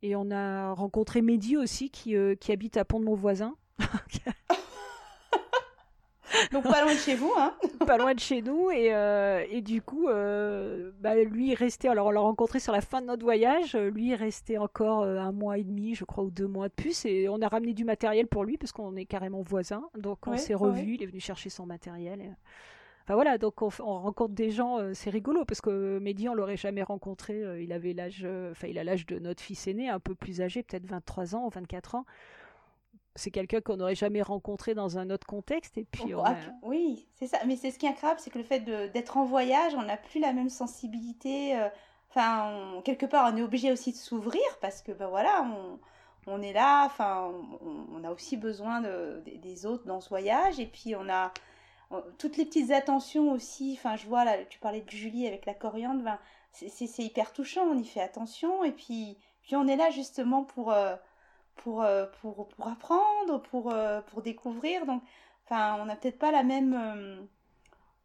Et 0.02 0.14
on 0.14 0.30
a 0.30 0.72
rencontré 0.72 1.22
Mehdi 1.22 1.56
aussi, 1.56 1.88
qui, 1.88 2.14
qui 2.38 2.52
habite 2.52 2.76
à 2.76 2.84
Pont 2.84 3.00
de 3.00 3.04
mon 3.04 3.14
voisin. 3.14 3.54
Donc 6.52 6.64
pas 6.64 6.82
loin 6.82 6.94
de 6.94 6.98
chez 6.98 7.14
vous, 7.14 7.32
hein 7.36 7.54
Pas 7.86 7.98
loin 7.98 8.14
de 8.14 8.20
chez 8.20 8.42
nous 8.42 8.70
et, 8.70 8.94
euh, 8.94 9.44
et 9.50 9.62
du 9.62 9.82
coup, 9.82 10.08
euh, 10.08 10.90
bah, 11.00 11.14
lui 11.16 11.54
restait. 11.54 11.88
Alors 11.88 12.06
on 12.06 12.10
l'a 12.10 12.20
rencontré 12.20 12.60
sur 12.60 12.72
la 12.72 12.80
fin 12.80 13.00
de 13.00 13.06
notre 13.06 13.24
voyage. 13.24 13.74
Lui 13.76 14.08
il 14.08 14.14
restait 14.14 14.58
encore 14.58 15.02
euh, 15.02 15.18
un 15.18 15.32
mois 15.32 15.58
et 15.58 15.64
demi, 15.64 15.94
je 15.94 16.04
crois, 16.04 16.24
ou 16.24 16.30
deux 16.30 16.46
mois 16.46 16.68
de 16.68 16.74
plus. 16.74 17.04
Et 17.04 17.28
on 17.28 17.40
a 17.42 17.48
ramené 17.48 17.72
du 17.72 17.84
matériel 17.84 18.26
pour 18.26 18.44
lui 18.44 18.58
parce 18.58 18.72
qu'on 18.72 18.96
est 18.96 19.06
carrément 19.06 19.42
voisins. 19.42 19.84
Donc 19.96 20.26
on 20.26 20.36
s'est 20.36 20.54
revus. 20.54 20.94
Il 20.94 21.02
est 21.02 21.06
venu 21.06 21.20
chercher 21.20 21.50
son 21.50 21.66
matériel. 21.66 22.36
Enfin 23.04 23.14
voilà, 23.14 23.38
donc 23.38 23.62
on, 23.62 23.68
rencontre 23.68 24.34
des 24.34 24.50
gens, 24.50 24.78
c'est 24.92 25.10
rigolo 25.10 25.44
parce 25.44 25.60
que 25.60 26.00
Mehdi 26.00 26.28
on 26.28 26.34
l'aurait 26.34 26.56
jamais 26.56 26.82
rencontré. 26.82 27.40
il 27.62 27.72
avait 27.72 27.92
l'âge, 27.92 28.26
enfin 28.50 28.66
il 28.66 28.78
a 28.78 28.84
l'âge 28.84 29.06
de 29.06 29.20
notre 29.20 29.40
fils 29.40 29.68
aîné, 29.68 29.88
un 29.88 30.00
peu 30.00 30.16
plus 30.16 30.40
âgé, 30.40 30.64
peut-être 30.64 30.86
23 30.86 31.36
ans 31.36 31.46
ou 31.46 31.50
24 31.50 31.94
ans 31.94 32.04
c'est 33.16 33.30
quelqu'un 33.30 33.60
qu'on 33.60 33.76
n'aurait 33.76 33.94
jamais 33.94 34.22
rencontré 34.22 34.74
dans 34.74 34.98
un 34.98 35.10
autre 35.10 35.26
contexte. 35.26 35.78
Et 35.78 35.84
puis 35.84 36.14
Oui, 36.62 37.06
c'est 37.14 37.26
ça. 37.26 37.38
Mais 37.46 37.56
c'est 37.56 37.70
ce 37.70 37.78
qui 37.78 37.86
est 37.86 37.90
incroyable, 37.90 38.20
c'est 38.20 38.30
que 38.30 38.38
le 38.38 38.44
fait 38.44 38.60
d'être 38.60 39.16
en 39.16 39.24
voyage, 39.24 39.74
on 39.74 39.82
n'a 39.82 39.96
plus 39.96 40.20
la 40.20 40.32
même 40.32 40.50
sensibilité. 40.50 41.56
Euh, 41.56 41.68
enfin, 42.10 42.80
quelque 42.84 43.06
part, 43.06 43.30
on 43.32 43.36
est 43.36 43.42
obligé 43.42 43.72
aussi 43.72 43.92
de 43.92 43.96
s'ouvrir 43.96 44.42
parce 44.60 44.82
que, 44.82 44.92
ben 44.92 45.08
voilà, 45.08 45.44
on, 45.44 45.78
on 46.26 46.42
est 46.42 46.52
là. 46.52 46.84
Enfin, 46.86 47.32
on, 47.94 48.04
a 48.04 48.10
aussi 48.10 48.36
besoin 48.36 48.80
de, 48.80 49.22
des 49.42 49.66
autres 49.66 49.86
dans 49.86 50.00
ce 50.00 50.08
voyage. 50.08 50.60
Et 50.60 50.66
puis, 50.66 50.94
on 50.94 51.08
a 51.08 51.32
toutes 52.18 52.36
les 52.36 52.44
petites 52.44 52.70
attentions 52.70 53.32
aussi. 53.32 53.74
Enfin, 53.78 53.96
je 53.96 54.06
vois, 54.06 54.24
là, 54.24 54.36
tu 54.48 54.58
parlais 54.58 54.82
de 54.82 54.90
Julie 54.90 55.26
avec 55.26 55.46
la 55.46 55.54
coriandre. 55.54 56.02
Ben, 56.02 56.18
c'est 56.52 57.02
hyper 57.02 57.32
touchant, 57.32 57.62
on 57.62 57.78
y 57.78 57.84
fait 57.84 58.00
attention. 58.00 58.64
Et 58.64 58.72
puis, 58.72 59.18
puis 59.42 59.56
on 59.56 59.66
est 59.66 59.76
là 59.76 59.90
justement 59.90 60.44
pour... 60.44 60.72
Euh, 60.72 60.96
pour, 61.56 61.82
euh, 61.82 62.06
pour, 62.20 62.48
pour 62.48 62.68
apprendre, 62.68 63.40
pour, 63.50 63.72
euh, 63.72 64.00
pour 64.02 64.22
découvrir. 64.22 64.86
Donc, 64.86 65.02
enfin, 65.44 65.76
on 65.80 65.86
n'a 65.86 65.96
peut-être 65.96 66.18
pas 66.18 66.30
la 66.30 66.42
même. 66.42 66.74
Euh, 66.74 67.16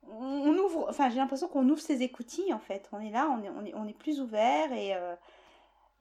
on 0.09 0.49
ouvre, 0.57 0.87
enfin 0.89 1.09
j'ai 1.09 1.17
l'impression 1.17 1.47
qu'on 1.47 1.67
ouvre 1.69 1.79
ses 1.79 2.01
écoutilles 2.01 2.53
en 2.53 2.59
fait. 2.59 2.89
On 2.91 2.99
est 2.99 3.11
là, 3.11 3.29
on 3.29 3.43
est, 3.43 3.49
on 3.49 3.65
est, 3.65 3.73
on 3.75 3.87
est 3.87 3.97
plus 3.97 4.19
ouvert 4.19 4.73
et, 4.73 4.95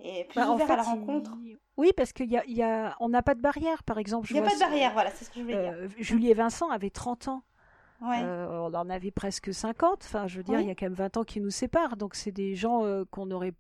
et 0.00 0.25
plus 0.25 0.40
Bah, 0.40 0.50
ouvert 0.50 0.66
fait, 0.66 0.73
à 0.73 0.76
la 0.76 0.83
rencontre. 0.83 1.33
il- 1.45 1.59
oui, 1.76 1.92
parce 1.97 2.12
qu'il 2.12 2.30
y 2.30 2.37
a, 2.37 2.45
y 2.47 2.62
a, 2.62 2.95
on 3.00 3.09
n'a 3.09 3.23
pas 3.23 3.35
de 3.35 3.40
barrière. 3.40 3.83
Par 3.85 3.99
exemple, 3.99 4.26
Il 4.30 4.35
n'y 4.35 4.40
a 4.40 4.42
pas 4.42 4.54
de 4.54 4.59
barrière, 4.59 4.92
voilà, 4.92 5.11
c'est 5.11 5.25
ce 5.25 5.30
que 5.30 5.37
je 5.38 5.42
voulais 5.45 5.62
dire. 5.62 5.88
Julie 5.99 6.30
et 6.30 6.35
Vincent 6.35 6.69
avaient 6.71 6.90
30 6.90 7.28
ans. 7.28 7.42
Ouais. 8.02 8.21
Euh, 8.23 8.49
on 8.50 8.75
en 8.75 8.88
avait 8.90 9.11
presque 9.11 9.52
50. 9.52 10.02
Enfin, 10.04 10.26
je 10.26 10.38
veux 10.38 10.42
dire, 10.42 10.57
Oui. 10.57 10.64
il 10.64 10.69
y 10.69 10.71
a 10.71 10.75
quand 10.75 10.87
même 10.87 10.95
20 10.95 11.16
ans 11.19 11.25
qui 11.25 11.40
nous 11.40 11.50
séparent. 11.50 11.97
Donc, 11.97 12.14
c'est 12.14 12.33
des 12.33 12.54
gens 12.54 12.85
euh, 12.85 13.04
qu'on 13.11 13.30
aurait 13.30 13.52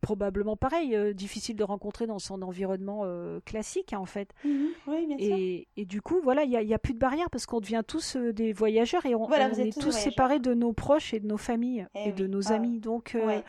probablement 0.00 0.56
pareil, 0.56 0.94
euh, 0.94 1.12
difficile 1.12 1.56
de 1.56 1.64
rencontrer 1.64 2.06
dans 2.06 2.18
son 2.18 2.42
environnement 2.42 3.00
euh, 3.04 3.40
classique, 3.44 3.92
hein, 3.92 3.98
en 3.98 4.06
fait. 4.06 4.32
Mhm. 4.44 4.68
Oui, 4.86 5.06
bien 5.06 5.18
sûr. 5.18 5.36
Et, 5.76 5.84
du 5.84 6.00
coup, 6.02 6.20
voilà, 6.22 6.44
il 6.44 6.50
n'y 6.50 6.56
a, 6.56 6.62
il 6.62 6.68
y 6.68 6.74
a 6.74 6.78
plus 6.78 6.94
de 6.94 6.98
barrière 6.98 7.30
parce 7.30 7.46
qu'on 7.46 7.60
devient 7.60 7.82
tous 7.86 8.16
euh, 8.16 8.32
des 8.32 8.52
voyageurs 8.52 9.04
et 9.06 9.14
on, 9.14 9.26
Voilà, 9.26 9.50
est 9.58 9.78
tous 9.78 9.90
séparés 9.92 10.38
de 10.38 10.54
nos 10.54 10.72
proches 10.72 11.14
et 11.14 11.20
de 11.20 11.26
nos 11.26 11.36
familles 11.38 11.86
Eh 11.94 12.08
et 12.08 12.12
de 12.12 12.26
nos 12.26 12.52
Ah 12.52 12.54
amis. 12.56 12.78
Donc, 12.80 13.14
Ouais. 13.14 13.42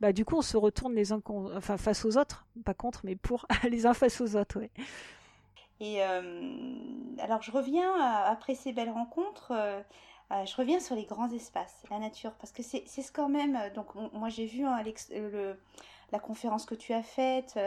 bah, 0.00 0.12
du 0.12 0.24
coup, 0.24 0.36
on 0.36 0.42
se 0.42 0.56
retourne 0.56 0.94
les 0.94 1.12
uns 1.12 1.20
con- 1.20 1.50
enfin, 1.56 1.76
face 1.76 2.04
aux 2.04 2.16
autres, 2.16 2.46
pas 2.64 2.74
contre, 2.74 3.00
mais 3.04 3.16
pour 3.16 3.46
les 3.70 3.86
uns 3.86 3.94
face 3.94 4.20
aux 4.20 4.36
autres. 4.36 4.58
Ouais. 4.60 4.70
Et 5.80 6.00
alors, 7.18 7.42
je 7.42 7.50
reviens 7.50 7.90
à- 8.00 8.30
après 8.30 8.54
ces 8.54 8.72
belles 8.72 8.90
rencontres. 8.90 9.52
Euh, 10.32 10.46
je 10.46 10.56
reviens 10.56 10.80
sur 10.80 10.94
les 10.94 11.04
grands 11.04 11.30
espaces, 11.30 11.82
la 11.90 11.98
nature, 11.98 12.32
parce 12.34 12.52
que 12.52 12.62
c'est 12.62 12.86
ce 12.88 13.12
quand 13.12 13.28
même. 13.28 13.56
euh, 13.56 13.70
Donc, 13.70 13.94
on- 13.96 14.10
moi, 14.14 14.28
j'ai 14.28 14.46
vu 14.46 14.64
hein, 14.64 14.82
euh, 15.12 15.54
la 16.12 16.18
conférence 16.18 16.66
que 16.66 16.74
tu 16.74 16.92
as 16.92 17.02
faite. 17.02 17.58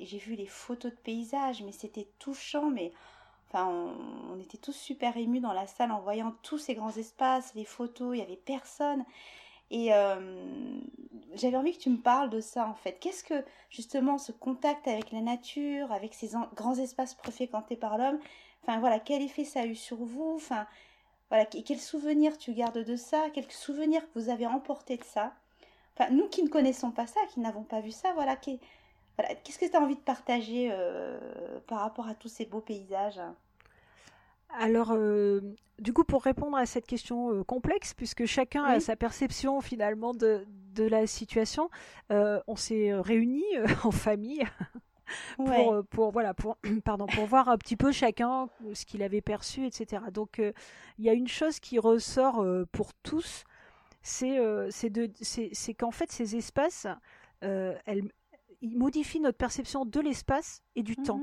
j'ai 0.00 0.18
vu 0.18 0.34
les 0.34 0.46
photos 0.46 0.92
de 0.92 0.96
paysages, 0.98 1.62
mais 1.62 1.72
c'était 1.72 2.08
touchant. 2.18 2.70
Mais 2.70 2.92
enfin, 3.48 3.68
on, 4.30 4.38
était 4.40 4.58
tous 4.58 4.72
super 4.72 5.16
émus 5.16 5.40
dans 5.40 5.52
la 5.52 5.66
salle 5.66 5.92
en 5.92 6.00
voyant 6.00 6.34
tous 6.42 6.58
ces 6.58 6.74
grands 6.74 6.96
espaces, 6.96 7.54
les 7.54 7.64
photos. 7.64 8.16
Il 8.16 8.20
y 8.20 8.22
avait 8.22 8.36
personne. 8.36 9.04
Et 9.70 9.90
j'avais 11.34 11.56
envie 11.56 11.72
que 11.76 11.82
tu 11.82 11.90
me 11.90 11.98
parles 11.98 12.30
de 12.30 12.40
ça 12.40 12.66
en 12.68 12.74
fait. 12.74 12.98
Qu'est-ce 13.00 13.24
que 13.24 13.44
justement 13.70 14.18
ce 14.18 14.32
contact 14.32 14.86
avec 14.88 15.12
la 15.12 15.20
nature, 15.20 15.92
avec 15.92 16.14
ces 16.14 16.30
grands 16.54 16.74
espaces 16.74 17.14
fréquentés 17.14 17.76
par 17.76 17.96
l'homme, 17.98 18.18
enfin 18.62 18.80
voilà, 18.80 18.98
quel 19.00 19.22
effet 19.22 19.44
ça 19.44 19.60
a 19.60 19.66
eu 19.66 19.74
sur 19.74 19.96
vous? 19.96 20.34
Enfin 20.36 20.66
voilà, 21.32 21.46
que- 21.46 21.58
quel 21.62 21.80
souvenir 21.80 22.38
tu 22.38 22.54
gardes 22.54 22.84
de 22.84 22.96
ça? 22.96 23.30
Quels 23.34 23.50
souvenirs 23.52 24.02
que 24.12 24.20
vous 24.20 24.30
avez 24.30 24.46
emportés 24.48 24.98
de 24.98 25.04
ça? 25.04 25.34
Enfin, 25.96 26.10
nous 26.12 26.28
qui 26.28 26.42
ne 26.44 26.48
connaissons 26.50 26.92
pas 26.92 27.06
ça, 27.08 27.20
qui 27.32 27.40
n'avons 27.40 27.64
pas 27.64 27.80
vu 27.82 27.92
ça, 27.92 28.12
voilà, 28.14 28.36
qu'est- 28.36 28.60
voilà, 29.18 29.34
qu'est-ce 29.36 29.58
que 29.60 29.66
tu 29.66 29.76
as 29.76 29.82
envie 29.82 29.96
de 29.96 30.00
partager 30.02 30.70
euh, 30.72 31.18
par 31.68 31.80
rapport 31.80 32.08
à 32.08 32.14
tous 32.16 32.28
ces 32.28 32.46
beaux 32.46 32.60
paysages? 32.62 33.20
Alors, 34.58 34.92
euh, 34.92 35.40
du 35.78 35.92
coup, 35.92 36.04
pour 36.04 36.22
répondre 36.22 36.56
à 36.56 36.66
cette 36.66 36.86
question 36.86 37.32
euh, 37.32 37.42
complexe, 37.44 37.94
puisque 37.94 38.26
chacun 38.26 38.64
a 38.64 38.80
sa 38.80 38.96
perception 38.96 39.60
finalement 39.60 40.12
de, 40.14 40.46
de 40.74 40.84
la 40.84 41.06
situation, 41.06 41.70
euh, 42.10 42.40
on 42.46 42.56
s'est 42.56 42.92
réunis 42.94 43.44
en 43.84 43.90
famille 43.90 44.44
pour, 45.36 45.46
Ouais. 45.48 45.68
euh, 45.72 45.82
pour, 45.82 46.10
voilà, 46.12 46.34
pour, 46.34 46.56
pardon, 46.84 47.06
pour 47.06 47.26
voir 47.26 47.48
un 47.48 47.58
petit 47.58 47.76
peu 47.76 47.92
chacun 47.92 48.48
euh, 48.64 48.74
ce 48.74 48.84
qu'il 48.84 49.02
avait 49.02 49.20
perçu, 49.20 49.66
etc. 49.66 50.02
Donc, 50.12 50.38
euh, 50.38 50.52
il 50.98 51.04
y 51.04 51.08
a 51.08 51.12
une 51.14 51.28
chose 51.28 51.60
qui 51.60 51.78
ressort 51.78 52.44
pour 52.72 52.94
tous, 53.02 53.44
c'est 54.02 54.38
c'est 54.70 54.90
de- 54.90 55.10
c'est- 55.20 55.50
c'est 55.52 55.74
qu'en 55.74 55.90
fait, 55.92 56.10
ces 56.10 56.36
espaces, 56.36 56.86
elles, 57.40 58.10
ils 58.60 58.76
modifient 58.78 59.20
notre 59.20 59.38
perception 59.38 59.84
de 59.84 60.00
l'espace 60.00 60.62
et 60.76 60.82
du 60.82 60.96
temps. 60.96 61.18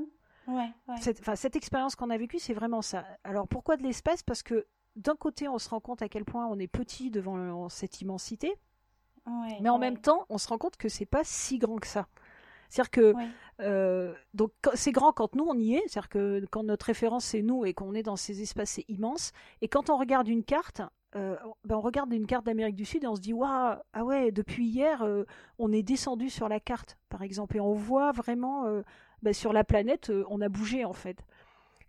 Mhm. 0.46 0.56
Ouais, 0.56 0.70
ouais. 0.88 0.96
Cette, 1.36 1.56
expérience 1.56 1.94
qu'on 1.96 2.10
a 2.10 2.16
vécue, 2.18 2.38
c'est 2.38 2.54
vraiment 2.54 2.82
ça. 2.82 3.04
Alors 3.24 3.46
pourquoi 3.48 3.76
de 3.76 3.82
l'espace? 3.82 4.22
Parce 4.22 4.42
que 4.42 4.66
d'un 4.96 5.14
côté, 5.16 5.48
on 5.48 5.58
se 5.58 5.68
rend 5.68 5.80
compte 5.80 6.02
à 6.02 6.08
quel 6.08 6.24
point 6.24 6.46
on 6.46 6.58
est 6.58 6.66
petit 6.66 7.10
devant 7.10 7.68
cette 7.68 8.00
immensité, 8.00 8.54
Ouais, 9.26 9.58
mais 9.60 9.68
en 9.68 9.78
même 9.78 9.98
temps, 9.98 10.24
on 10.28 10.38
se 10.38 10.48
rend 10.48 10.58
compte 10.58 10.76
que 10.76 10.88
c'est 10.88 11.06
pas 11.06 11.22
si 11.24 11.58
grand 11.58 11.76
que 11.76 11.86
ça. 11.86 12.08
C'est-à-dire 12.70 12.90
que 12.90 13.14
euh, 13.60 14.14
donc 14.32 14.52
c'est 14.74 14.92
grand 14.92 15.12
quand 15.12 15.34
nous 15.34 15.44
on 15.44 15.58
y 15.58 15.74
est, 15.74 15.82
c'est-à-dire 15.88 16.08
que 16.08 16.46
quand 16.50 16.62
notre 16.62 16.86
référence 16.86 17.24
c'est 17.24 17.42
nous 17.42 17.64
et 17.64 17.74
qu'on 17.74 17.94
est 17.94 18.02
dans 18.02 18.16
ces 18.16 18.40
espaces 18.40 18.70
c'est 18.70 18.84
immense. 18.88 19.32
Et 19.60 19.68
quand 19.68 19.90
on 19.90 19.96
regarde 19.96 20.28
une 20.28 20.44
carte, 20.44 20.80
euh, 21.16 21.36
ben, 21.64 21.76
on 21.76 21.80
regarde 21.80 22.12
une 22.12 22.26
carte 22.26 22.46
d'Amérique 22.46 22.76
du 22.76 22.84
Sud 22.84 23.02
et 23.02 23.06
on 23.08 23.16
se 23.16 23.20
dit 23.20 23.32
waouh 23.32 23.76
ah 23.92 24.04
ouais 24.04 24.30
depuis 24.30 24.66
hier 24.66 25.02
euh, 25.02 25.24
on 25.58 25.72
est 25.72 25.82
descendu 25.82 26.30
sur 26.30 26.48
la 26.48 26.60
carte 26.60 26.96
par 27.08 27.22
exemple 27.22 27.56
et 27.56 27.60
on 27.60 27.74
voit 27.74 28.12
vraiment 28.12 28.64
ben, 29.22 29.34
sur 29.34 29.52
la 29.52 29.64
planète 29.64 30.12
on 30.28 30.40
a 30.40 30.48
bougé 30.48 30.84
en 30.84 30.92
fait. 30.92 31.18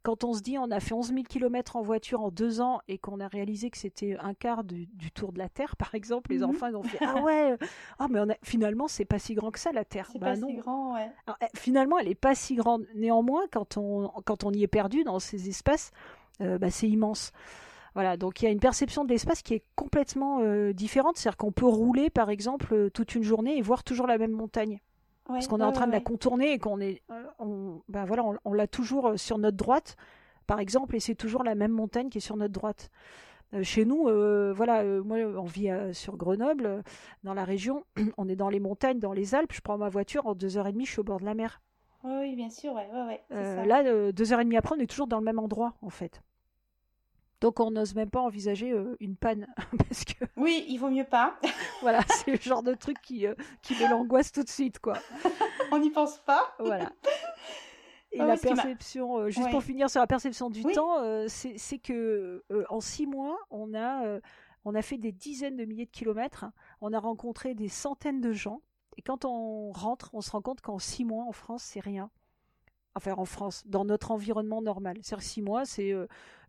Quand 0.04 0.24
on 0.24 0.34
se 0.34 0.42
dit 0.42 0.58
on 0.58 0.72
a 0.72 0.80
fait 0.80 0.94
11 0.94 1.10
000 1.10 1.22
km 1.30 1.76
en 1.76 1.82
voiture 1.82 2.22
en 2.22 2.32
deux 2.32 2.60
ans 2.60 2.80
et 2.88 2.98
qu'on 2.98 3.20
a 3.20 3.28
réalisé 3.28 3.70
que 3.70 3.78
c'était 3.78 4.18
un 4.20 4.34
quart 4.34 4.64
du, 4.64 4.88
du 4.88 5.12
tour 5.12 5.32
de 5.32 5.38
la 5.38 5.48
Terre, 5.50 5.76
par 5.76 5.94
exemple, 5.94 6.32
les 6.32 6.40
Mhm. 6.40 6.50
enfants 6.50 6.68
ils 6.68 6.76
ont 6.76 6.84
fait 6.84 6.98
ah 7.20 7.22
ouais, 7.22 7.56
ah 8.00 8.08
mais 8.10 8.20
on 8.20 8.30
a, 8.30 8.36
finalement 8.44 8.88
c'est 8.88 9.06
pas 9.06 9.20
si 9.20 9.34
grand 9.36 9.52
que 9.52 9.60
ça 9.60 9.72
la 9.72 9.86
Terre. 9.86 10.10
C'est 10.12 10.20
Bah 10.20 10.32
pas 10.32 10.36
non. 10.38 10.48
si 10.48 10.56
grand, 10.56 10.96
ouais. 10.96 11.12
Alors, 11.28 11.38
eh, 11.42 11.46
finalement, 11.58 12.00
elle 12.00 12.08
n'est 12.08 12.16
pas 12.16 12.34
si 12.36 12.56
grande. 12.56 12.86
Néanmoins, 12.96 13.44
quand 13.52 13.78
on, 13.78 14.10
quand 14.26 14.44
on 14.44 14.52
y 14.52 14.64
est 14.64 14.68
perdu 14.68 15.04
dans 15.04 15.20
ces 15.20 15.50
espaces, 15.50 15.92
euh, 16.42 16.58
bah, 16.58 16.72
c'est 16.72 16.90
immense. 16.90 17.32
Voilà, 17.94 18.16
donc 18.18 18.42
il 18.42 18.46
y 18.46 18.48
a 18.48 18.52
une 18.52 18.60
perception 18.62 19.04
de 19.04 19.10
l'espace 19.10 19.42
qui 19.42 19.54
est 19.54 19.64
complètement 19.76 20.40
euh, 20.40 20.72
différente. 20.74 21.18
C'est-à-dire 21.18 21.36
qu'on 21.38 21.52
peut 21.52 21.66
rouler, 21.68 22.10
par 22.10 22.30
exemple, 22.30 22.74
euh, 22.74 22.90
toute 22.90 23.16
une 23.16 23.24
journée 23.24 23.58
et 23.58 23.62
voir 23.62 23.84
toujours 23.84 24.08
la 24.08 24.18
même 24.18 24.32
montagne. 24.32 24.80
Ouais, 25.30 25.36
Parce 25.36 25.48
qu'on 25.48 25.58
est 25.58 25.62
ouais, 25.62 25.68
en 25.68 25.72
train 25.74 25.88
de 25.88 25.92
la 25.92 26.00
contourner 26.00 26.54
et 26.54 26.58
qu'on 26.58 26.80
est, 26.80 27.02
euh, 27.12 27.24
on, 27.38 27.61
ben 27.90 28.06
voilà, 28.06 28.24
on, 28.24 28.38
on 28.46 28.54
l'a 28.54 28.68
toujours 28.68 29.10
euh, 29.10 29.18
sur 29.18 29.38
notre 29.38 29.58
droite, 29.58 29.96
par 30.48 30.60
exemple, 30.60 30.96
et 30.96 31.00
c'est 31.00 31.16
toujours 31.16 31.44
la 31.44 31.56
même 31.56 31.72
montagne 31.72 32.10
qui 32.10 32.18
est 32.18 32.22
sur 32.22 32.38
notre 32.38 32.54
droite. 32.54 32.90
Euh, 33.54 33.64
chez 33.64 33.84
nous, 33.86 34.08
euh, 34.08 34.54
voilà, 34.56 34.82
euh, 34.82 35.04
moi, 35.04 35.18
on 35.18 35.44
vit 35.44 35.70
sur 35.94 36.16
Grenoble, 36.16 36.84
dans 37.24 37.34
la 37.34 37.44
région, 37.44 37.84
on 38.18 38.30
est 38.30 38.36
dans 38.36 38.50
les 38.50 38.60
montagnes, 38.60 39.00
dans 39.00 39.14
les 39.14 39.36
Alpes. 39.36 39.54
Je 39.54 39.62
prends 39.62 39.78
ma 39.78 39.90
voiture 39.90 40.26
en 40.28 40.36
deux 40.36 40.58
heures 40.58 40.68
et 40.68 40.72
demie, 40.72 40.86
je 40.86 40.92
suis 40.92 41.00
au 41.02 41.04
bord 41.04 41.20
de 41.20 41.26
la 41.26 41.34
mer. 41.34 41.62
Oui, 42.04 42.36
bien 42.36 42.50
sûr, 42.50 42.74
ouais, 42.74 42.88
ouais, 42.92 43.22
ouais, 43.30 43.44
ça. 43.44 43.66
là, 43.66 44.12
deux 44.12 44.34
heures 44.34 44.40
et 44.40 44.44
demie 44.44 44.58
après, 44.58 44.76
on 44.76 44.80
est 44.80 44.90
toujours 44.90 45.08
dans 45.08 45.20
le 45.20 45.24
même 45.24 45.38
endroit, 45.38 45.76
en 45.82 45.90
fait. 45.90 46.22
Donc, 47.42 47.60
on 47.60 47.72
n'ose 47.72 47.94
même 47.96 48.10
pas 48.10 48.22
envisager 48.22 48.74
une 49.00 49.16
panne, 49.16 49.48
parce 49.78 50.06
que 50.06 50.26
Oui, 50.38 50.66
il 50.68 50.78
vaut 50.78 50.90
mieux 50.90 51.04
pas. 51.04 51.38
voilà, 51.82 52.02
c'est 52.08 52.32
le 52.32 52.38
genre 52.38 52.64
de 52.64 52.74
truc 52.74 52.98
qui, 53.02 53.26
qui 53.62 53.76
met 53.80 53.88
l'angoisse 53.90 54.32
tout 54.32 54.44
de 54.44 54.50
suite, 54.50 54.80
quoi. 54.80 54.94
On 55.72 55.80
n'y 55.80 55.92
pense 55.92 56.18
pas. 56.20 56.54
Voilà. 56.60 56.92
Et 58.12 58.20
Ah 58.20 58.26
la 58.26 58.34
oui, 58.34 58.40
perception, 58.42 59.18
euh, 59.20 59.30
juste 59.30 59.46
Ouais. 59.46 59.52
pour 59.52 59.64
finir 59.64 59.90
sur 59.90 60.02
la 60.02 60.08
perception 60.08 60.50
du 60.50 60.62
Oui. 60.64 60.74
temps, 60.74 61.00
euh, 61.00 61.28
c'est 61.30 61.80
que 61.80 62.44
euh, 62.52 62.66
en 62.70 62.82
six 62.82 63.08
mois, 63.08 63.38
on 63.50 63.74
a, 63.74 64.20
on 64.66 64.76
a 64.76 64.82
fait 64.82 64.98
des 64.98 65.12
dizaines 65.12 65.56
de 65.56 65.66
milliers 65.66 65.86
de 65.86 65.92
kilomètres, 65.92 66.46
on 66.82 66.92
a 66.94 67.00
rencontré 67.00 67.56
des 67.56 67.70
centaines 67.70 68.20
de 68.20 68.34
gens, 68.34 68.62
et 68.98 69.02
quand 69.02 69.24
on 69.24 69.72
rentre, 69.72 70.10
on 70.14 70.22
se 70.22 70.32
rend 70.32 70.42
compte 70.42 70.60
qu'en 70.62 70.78
six 70.78 71.06
mois 71.06 71.24
en 71.24 71.32
France, 71.32 71.64
c'est 71.64 71.80
rien. 71.80 72.10
Enfin, 72.94 73.14
en 73.14 73.24
France, 73.24 73.64
dans 73.66 73.86
notre 73.86 74.12
environnement 74.12 74.62
normal. 74.62 74.98
C'est-à-dire 75.02 75.24
six 75.26 75.42
mois, 75.42 75.64
c'est 75.64 75.94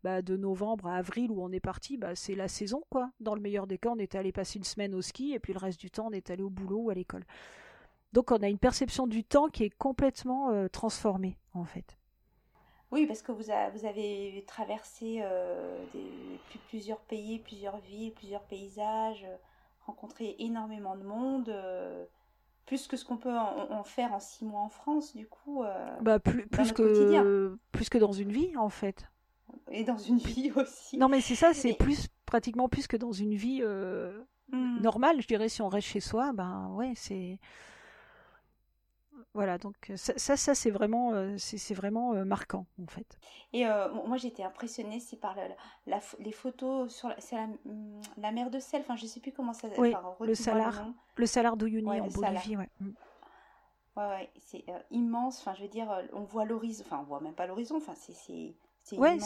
bah, 0.02 0.22
de 0.22 0.36
novembre 0.36 0.88
à 0.88 0.96
avril 0.96 1.30
où 1.30 1.40
on 1.40 1.52
est 1.52 1.60
parti, 1.60 1.96
bah, 1.96 2.16
c'est 2.16 2.34
la 2.34 2.48
saison, 2.48 2.82
quoi. 2.90 3.12
Dans 3.20 3.36
le 3.36 3.40
meilleur 3.40 3.68
des 3.68 3.78
cas, 3.78 3.90
on 3.90 3.98
est 3.98 4.16
allé 4.16 4.32
passer 4.32 4.58
une 4.58 4.64
semaine 4.64 4.96
au 4.96 5.02
ski, 5.02 5.32
et 5.34 5.38
puis 5.38 5.52
le 5.52 5.60
reste 5.60 5.78
du 5.78 5.92
temps, 5.92 6.08
on 6.08 6.12
est 6.12 6.30
allé 6.30 6.42
au 6.42 6.50
boulot 6.50 6.78
ou 6.80 6.90
à 6.90 6.94
l'école. 6.94 7.24
Donc, 8.12 8.32
on 8.32 8.38
a 8.42 8.48
une 8.48 8.58
perception 8.58 9.06
du 9.06 9.22
temps 9.22 9.48
qui 9.48 9.62
est 9.62 9.70
complètement 9.70 10.50
transformée, 10.70 11.38
en 11.54 11.64
fait. 11.64 11.96
Oui, 12.90 13.06
parce 13.06 13.22
que 13.22 13.32
vous, 13.32 13.50
a- 13.50 13.70
vous 13.70 13.86
avez 13.86 14.44
traversé 14.46 15.20
euh, 15.22 15.86
des- 15.92 16.42
plusieurs 16.66 17.00
pays, 17.00 17.38
plusieurs 17.38 17.78
villes, 17.78 18.12
plusieurs 18.12 18.42
paysages, 18.44 19.24
euh, 19.24 19.36
rencontré 19.86 20.36
énormément 20.38 20.96
de 20.96 21.02
monde, 21.02 21.48
euh, 21.48 22.04
plus 22.66 22.86
que 22.86 22.96
ce 22.96 23.04
qu'on 23.04 23.16
peut 23.16 23.36
en, 23.36 23.70
en 23.72 23.82
faire 23.82 24.12
en 24.12 24.20
six 24.20 24.44
mois 24.44 24.60
en 24.60 24.68
France, 24.68 25.16
du 25.16 25.26
coup, 25.26 25.62
euh, 25.64 25.96
Bah, 26.02 26.18
plus, 26.20 26.46
plus, 26.46 26.72
quotidien. 26.72 27.22
que, 27.22 27.58
plus 27.72 27.88
que 27.88 27.98
dans 27.98 28.12
une 28.12 28.30
vie, 28.30 28.56
en 28.56 28.68
fait. 28.68 29.06
et 29.70 29.84
dans 29.84 29.96
une 29.98 30.18
vie 30.18 30.52
aussi. 30.56 30.98
Non, 30.98 31.08
mais 31.08 31.20
c'est 31.22 31.34
ça, 31.34 31.54
c'est 31.54 31.68
Mais- 31.68 31.74
plus 31.76 32.08
pratiquement 32.26 32.68
plus 32.68 32.86
que 32.86 32.96
dans 32.96 33.12
une 33.12 33.34
vie 33.34 33.62
Hmm. 34.52 34.80
normale, 34.82 35.22
je 35.22 35.26
dirais, 35.26 35.48
si 35.48 35.62
on 35.62 35.68
reste 35.68 35.88
chez 35.88 36.00
soi, 36.00 36.32
ben 36.34 36.68
ouais, 36.74 36.92
c'est. 36.94 37.38
Voilà, 39.34 39.56
donc 39.56 39.74
euh, 39.88 39.96
ça, 39.96 40.12
ça, 40.16 40.36
ça, 40.36 40.54
c'est 40.54 40.70
vraiment, 40.70 41.12
euh, 41.14 41.36
c'est 41.38 41.72
vraiment 41.74 42.12
euh, 42.12 42.24
marquant, 42.24 42.66
en 42.82 42.86
fait. 42.86 43.18
Et 43.54 43.66
euh, 43.66 43.88
moi 44.06 44.18
j'étais 44.18 44.42
impressionnée 44.42 45.00
c'est 45.00 45.16
par 45.16 45.34
la, 45.34 45.48
la 45.86 46.00
pho- 46.00 46.16
les 46.20 46.32
photos 46.32 46.94
sur 46.94 47.08
la, 47.08 47.18
c'est 47.18 47.36
la, 47.36 47.46
la 48.18 48.30
mer 48.30 48.50
de 48.50 48.58
sel, 48.58 48.82
enfin 48.82 48.96
je 48.96 49.06
sais 49.06 49.20
plus 49.20 49.32
comment 49.32 49.54
ça 49.54 49.68
Oui, 49.78 49.94
enfin, 49.94 50.14
le 50.20 50.34
Salar. 50.34 50.86
Le 51.16 51.26
Salar 51.26 51.56
d'Uyuni 51.56 51.88
Ouais, 51.88 52.00
en. 52.00 52.08
Bolivie, 52.08 52.56
ouais. 52.56 52.68
Mm. 52.80 52.90
Ouais, 53.96 54.08
ouais, 54.08 54.30
c'est 54.38 54.64
euh, 54.68 54.78
immense, 54.90 55.38
enfin 55.40 55.54
je 55.54 55.62
veux 55.62 55.68
dire, 55.68 55.90
on 56.12 56.22
voit 56.22 56.44
l'horizon, 56.46 56.84
enfin 56.86 56.98
on 57.00 57.04
voit 57.04 57.20
même 57.20 57.34
pas 57.34 57.46
l'horizon, 57.46 57.76
enfin 57.76 57.94
c'est 57.94 58.54
c'est 58.82 58.96
Ouais, 58.98 59.16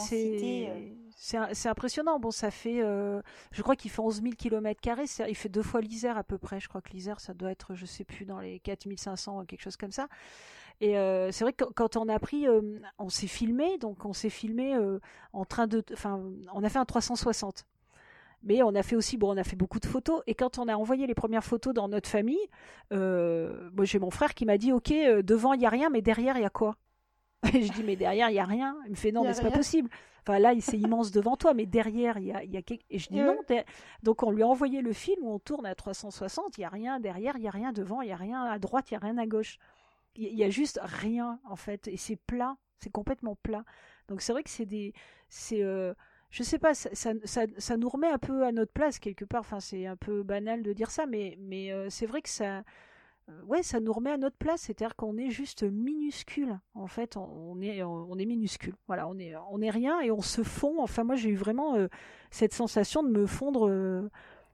euh, 1.35 1.47
c'est 1.53 1.69
impressionnant. 1.69 2.19
Bon, 2.19 2.31
ça 2.31 2.51
fait, 2.51 2.81
euh, 2.81 3.21
je 3.51 3.61
crois 3.61 3.75
qu'il 3.75 3.89
fait 3.91 4.01
11 4.01 4.21
000 4.21 4.35
km 4.35 4.79
carrés. 4.81 5.05
Il 5.27 5.35
fait 5.35 5.49
deux 5.49 5.63
fois 5.63 5.81
l'Isère 5.81 6.17
à 6.17 6.23
peu 6.23 6.37
près. 6.37 6.59
Je 6.59 6.67
crois 6.69 6.81
que 6.81 6.89
l'Isère, 6.91 7.19
ça 7.19 7.33
doit 7.33 7.51
être, 7.51 7.73
je 7.75 7.85
sais 7.85 8.03
plus, 8.03 8.25
dans 8.25 8.39
les 8.39 8.59
4500, 8.59 9.45
quelque 9.45 9.61
chose 9.61 9.77
comme 9.77 9.91
ça. 9.91 10.07
Et 10.81 10.97
euh, 10.97 11.31
c'est 11.31 11.43
vrai 11.43 11.53
que 11.53 11.65
quand- 11.65 11.97
on 11.97 12.07
a 12.09 12.19
pris, 12.19 12.47
euh, 12.47 12.79
on 12.99 13.09
s'est 13.09 13.27
filmé, 13.27 13.77
donc 13.79 14.05
on 14.05 14.13
s'est 14.13 14.29
filmé 14.29 14.77
en 15.33 15.45
train 15.45 15.67
de, 15.67 15.83
enfin, 15.93 16.21
on 16.53 16.63
a 16.63 16.69
fait 16.69 16.79
un 16.79 16.85
360. 16.85 17.65
Mais 18.43 18.63
on 18.63 18.75
a 18.75 18.83
fait 18.83 18.95
aussi, 18.95 19.17
bon, 19.17 19.33
on 19.33 19.37
a 19.37 19.43
fait 19.43 19.55
beaucoup 19.55 19.79
de 19.79 19.87
photos. 19.87 20.21
Et 20.27 20.35
quand 20.35 20.59
on 20.59 20.67
a 20.67 20.75
envoyé 20.75 21.07
les 21.07 21.15
premières 21.15 21.43
photos 21.43 21.73
dans 21.73 21.87
notre 21.89 22.09
famille, 22.09 22.39
moi 22.91 23.85
j'ai 23.85 23.99
mon 23.99 24.11
frère 24.11 24.33
qui 24.35 24.45
m'a 24.45 24.57
dit, 24.57 24.71
ok, 24.71 24.89
devant 25.23 25.53
il 25.53 25.61
y 25.61 25.65
a 25.65 25.69
rien, 25.69 25.89
mais 25.89 26.01
derrière 26.01 26.37
il 26.37 26.43
y 26.43 26.45
a 26.45 26.49
quoi? 26.49 26.75
je 27.61 27.71
dis, 27.71 27.83
mais 27.83 27.95
derrière 27.95 28.29
il 28.29 28.35
y 28.35 28.39
a 28.39 28.45
rien. 28.45 28.77
Il 28.85 28.91
me 28.91 28.95
fait, 28.95 29.11
non, 29.11 29.23
mais 29.23 29.33
c'est 29.33 29.43
pas 29.43 29.51
possible. 29.51 29.89
Enfin 30.21 30.39
là, 30.39 30.53
c'est 30.59 30.77
immense 30.77 31.11
devant 31.11 31.37
toi, 31.37 31.53
mais 31.53 31.65
derrière 31.65 32.17
il 32.17 32.25
y 32.25 32.33
a, 32.33 32.43
y 32.43 32.57
a 32.57 32.61
quelque... 32.61 32.83
Et 32.89 32.99
je 32.99 33.07
dis 33.07 33.19
non. 33.21 33.37
Donc 34.03 34.23
on 34.23 34.31
lui 34.31 34.43
a 34.43 34.47
envoyé 34.47 34.81
le 34.81 34.91
film 34.93 35.23
où 35.23 35.31
on 35.31 35.39
tourne 35.39 35.65
à 35.65 35.73
360, 35.73 36.57
il 36.57 36.61
y 36.61 36.63
a 36.65 36.69
rien 36.69 36.99
derrière, 36.99 37.37
il 37.37 37.43
y 37.43 37.47
a 37.47 37.51
rien 37.51 37.71
devant, 37.71 38.01
il 38.01 38.09
y 38.09 38.11
a 38.11 38.17
rien 38.17 38.43
à 38.43 38.59
droite, 38.59 38.91
il 38.91 38.95
y 38.95 38.97
a 38.97 38.99
rien 38.99 39.17
à 39.17 39.25
gauche. 39.25 39.57
Il 40.15 40.33
y, 40.33 40.43
a 40.43 40.49
juste 40.49 40.79
rien 40.81 41.39
en 41.47 41.55
fait, 41.55 41.87
et 41.87 41.95
c'est 41.95 42.15
plat, 42.15 42.57
c'est 42.79 42.89
complètement 42.89 43.35
plat. 43.35 43.63
Donc 44.07 44.21
c'est 44.21 44.33
vrai 44.33 44.41
que 44.41 44.49
c'est 44.49 44.65
des, 44.65 44.93
c'est 45.29 45.61
euh, 45.61 45.93
je 46.29 46.43
sais 46.43 46.59
pas, 46.59 46.73
ça, 46.73 46.89
ça, 46.93 47.13
ça, 47.57 47.77
nous 47.77 47.87
remet 47.87 48.09
un 48.09 48.17
peu 48.17 48.43
à 48.45 48.51
notre 48.51 48.71
place 48.71 48.99
quelque 48.99 49.25
part. 49.25 49.41
Enfin, 49.41 49.59
c'est 49.59 49.85
un 49.85 49.95
peu 49.95 50.23
banal 50.23 50.61
de 50.61 50.73
dire 50.73 50.91
ça, 50.91 51.05
mais, 51.05 51.37
mais 51.39 51.71
euh, 51.71 51.89
c'est 51.89 52.05
vrai 52.05 52.21
que 52.21 52.29
ça, 52.29 52.63
ouais, 53.45 53.63
ça 53.63 53.79
nous 53.79 53.93
remet 53.93 54.11
à 54.11 54.17
notre 54.17 54.37
place. 54.37 54.61
C'est-à-dire 54.61 54.95
qu'on 54.95 55.17
est 55.17 55.29
juste 55.29 55.63
minuscule. 55.63 56.59
En 56.73 56.87
fait, 56.87 57.17
on, 57.17 57.61
est, 57.61 57.83
on 57.83 58.17
est 58.17 58.25
minuscule. 58.25 58.75
Voilà, 58.87 59.07
on 59.07 59.17
est, 59.17 59.33
on 59.51 59.61
est 59.61 59.69
rien 59.69 59.99
et 60.01 60.11
on 60.11 60.21
se 60.21 60.43
fond. 60.43 60.81
Enfin, 60.81 61.03
moi, 61.03 61.15
j'ai 61.15 61.29
eu 61.29 61.35
vraiment 61.35 61.75
euh, 61.75 61.87
cette 62.31 62.53
sensation 62.53 63.03
de 63.03 63.09
me 63.09 63.25
fondre 63.25 64.09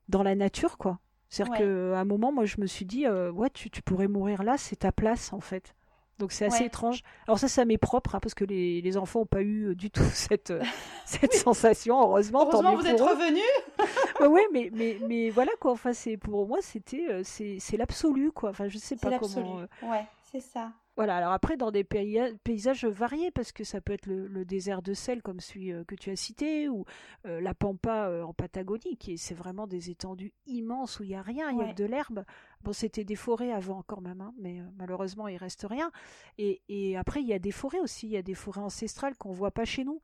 dans 0.09 0.23
la 0.23 0.35
nature, 0.35 0.77
quoi. 0.77 0.99
C'est-à-dire 1.29 1.57
qu'à 1.57 1.99
un 1.99 2.05
moment, 2.05 2.31
moi, 2.31 2.45
je 2.45 2.61
me 2.61 2.67
suis 2.67 2.85
dit, 2.85 3.07
ouais, 3.07 3.49
tu, 3.49 3.69
tu 3.69 3.81
pourrais 3.81 4.07
mourir 4.07 4.43
là, 4.43 4.57
c'est 4.57 4.75
ta 4.75 4.91
place, 4.91 5.33
en 5.33 5.39
fait. 5.39 5.75
Donc 6.19 6.31
c'est 6.31 6.45
assez 6.45 6.65
étrange. 6.65 7.01
Alors 7.27 7.39
ça, 7.39 7.47
ça 7.47 7.65
m'est 7.65 7.77
propre, 7.77 8.15
hein, 8.15 8.19
parce 8.21 8.33
que 8.33 8.45
les, 8.45 8.81
les 8.81 8.97
enfants 8.97 9.21
n'ont 9.21 9.25
pas 9.25 9.41
eu 9.41 9.69
euh, 9.69 9.75
du 9.75 9.89
tout 9.89 10.03
cette, 10.13 10.51
euh, 10.51 10.63
cette 11.05 11.33
sensation, 11.33 12.01
heureusement. 12.01 12.47
Heureusement, 12.47 12.75
vous 12.75 12.85
êtes 12.85 13.01
revenus 13.01 13.43
Oui, 14.21 14.41
mais, 14.51 14.69
mais, 14.73 14.97
mais 15.07 15.29
voilà, 15.29 15.51
quoi. 15.59 15.71
Enfin, 15.71 15.91
pour 16.21 16.47
moi, 16.47 16.59
c'était 16.61 17.07
euh, 17.09 17.21
c'est 17.23 17.77
l'absolu, 17.77 18.31
quoi. 18.31 18.51
Enfin, 18.51 18.67
je 18.67 18.77
sais 18.77 18.95
pas 18.95 19.17
comment... 19.17 19.61
Ouais, 19.81 20.05
c'est 20.21 20.39
ça. 20.41 20.71
Voilà, 20.95 21.17
alors 21.17 21.31
après, 21.31 21.57
dans 21.57 21.71
des 21.71 21.83
paysages 21.83 22.85
variés, 22.85 23.31
parce 23.31 23.51
que 23.51 23.63
ça 23.63 23.81
peut 23.81 23.93
être 23.93 24.05
le, 24.05 24.45
désert 24.45 24.83
de 24.83 24.93
sel, 24.93 25.23
comme 25.23 25.39
celui 25.39 25.71
euh, 25.71 25.83
que 25.83 25.95
tu 25.95 26.11
as 26.11 26.15
cité, 26.15 26.69
ou 26.69 26.85
euh, 27.25 27.41
la 27.41 27.55
Pampa 27.55 28.09
euh, 28.09 28.23
en 28.23 28.33
Patagonie, 28.33 28.97
qui 28.97 29.17
c'est 29.17 29.33
vraiment 29.33 29.65
des 29.65 29.89
étendues 29.89 30.33
immenses 30.45 30.99
où 30.99 31.03
il 31.03 31.09
n'y 31.09 31.15
a 31.15 31.23
rien, 31.23 31.49
il 31.49 31.57
y 31.57 31.61
a 31.61 31.73
que 31.73 31.75
de 31.75 31.85
l'herbe. 31.85 32.23
Bon, 32.63 32.73
c'était 32.73 33.03
des 33.03 33.15
forêts 33.15 33.51
avant 33.51 33.77
encore 33.79 34.01
même, 34.01 34.21
hein, 34.21 34.33
mais 34.39 34.61
malheureusement, 34.77 35.27
il 35.27 35.37
reste 35.37 35.65
rien. 35.69 35.91
Et, 36.37 36.95
après, 36.97 37.21
il 37.21 37.27
y 37.27 37.33
a 37.33 37.39
des 37.39 37.51
forêts 37.51 37.79
aussi, 37.79 38.07
il 38.07 38.13
y 38.13 38.17
a 38.17 38.21
des 38.21 38.33
forêts 38.33 38.61
ancestrales 38.61 39.15
qu'on 39.17 39.31
voit 39.31 39.51
pas 39.51 39.65
chez 39.65 39.83
nous. 39.83 40.01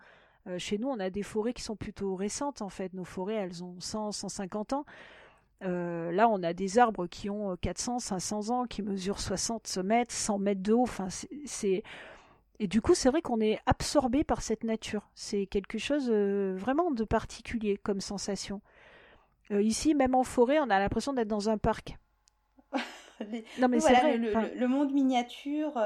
chez 0.58 0.78
nous, 0.78 0.90
on 0.90 1.00
a 1.00 1.10
des 1.10 1.24
forêts 1.24 1.54
qui 1.54 1.62
sont 1.62 1.76
plutôt 1.76 2.16
récentes, 2.16 2.62
en 2.62 2.70
fait. 2.70 2.94
Nos 2.94 3.06
forêts, 3.06 3.36
elles 3.36 3.64
ont 3.64 3.80
100, 3.80 4.12
150 4.12 4.74
ans. 4.74 4.86
Euh, 5.64 6.12
là, 6.12 6.30
on 6.30 6.42
a 6.44 6.54
des 6.54 6.80
arbres 6.80 7.08
qui 7.08 7.30
ont 7.30 7.56
400, 7.58 8.00
500 8.00 8.50
ans, 8.50 8.66
qui 8.66 8.82
mesurent 8.82 9.20
60 9.20 9.78
mètres, 9.80 10.14
100 10.14 10.40
mètres 10.40 10.62
de 10.62 10.74
haut. 10.74 10.84
Enfin, 10.84 11.08
c'est 11.46 11.84
et 12.62 12.68
du 12.68 12.82
coup, 12.82 12.94
c'est 12.94 13.10
vrai 13.10 13.22
qu'on 13.22 13.40
est 13.40 13.60
absorbé 13.66 14.26
par 14.26 14.42
cette 14.42 14.66
nature. 14.66 15.10
C'est 15.16 15.46
quelque 15.46 15.78
chose 15.78 16.10
euh, 16.12 16.56
vraiment 16.58 16.92
de 16.92 17.06
particulier 17.06 17.78
comme 17.78 18.02
sensation. 18.02 18.62
Euh, 19.52 19.62
ici, 19.62 19.96
même 19.96 20.14
en 20.14 20.24
forêt, 20.24 20.60
on 20.60 20.70
a 20.70 20.78
l'impression 20.78 21.14
d'être 21.14 21.30
dans 21.30 21.50
un 21.50 21.58
parc. 21.58 21.98
non, 23.60 23.68
mais 23.68 23.80
c'est 23.80 23.94
vrai. 23.94 24.18
Le, 24.18 24.68
monde 24.68 24.92
miniature. 24.92 25.82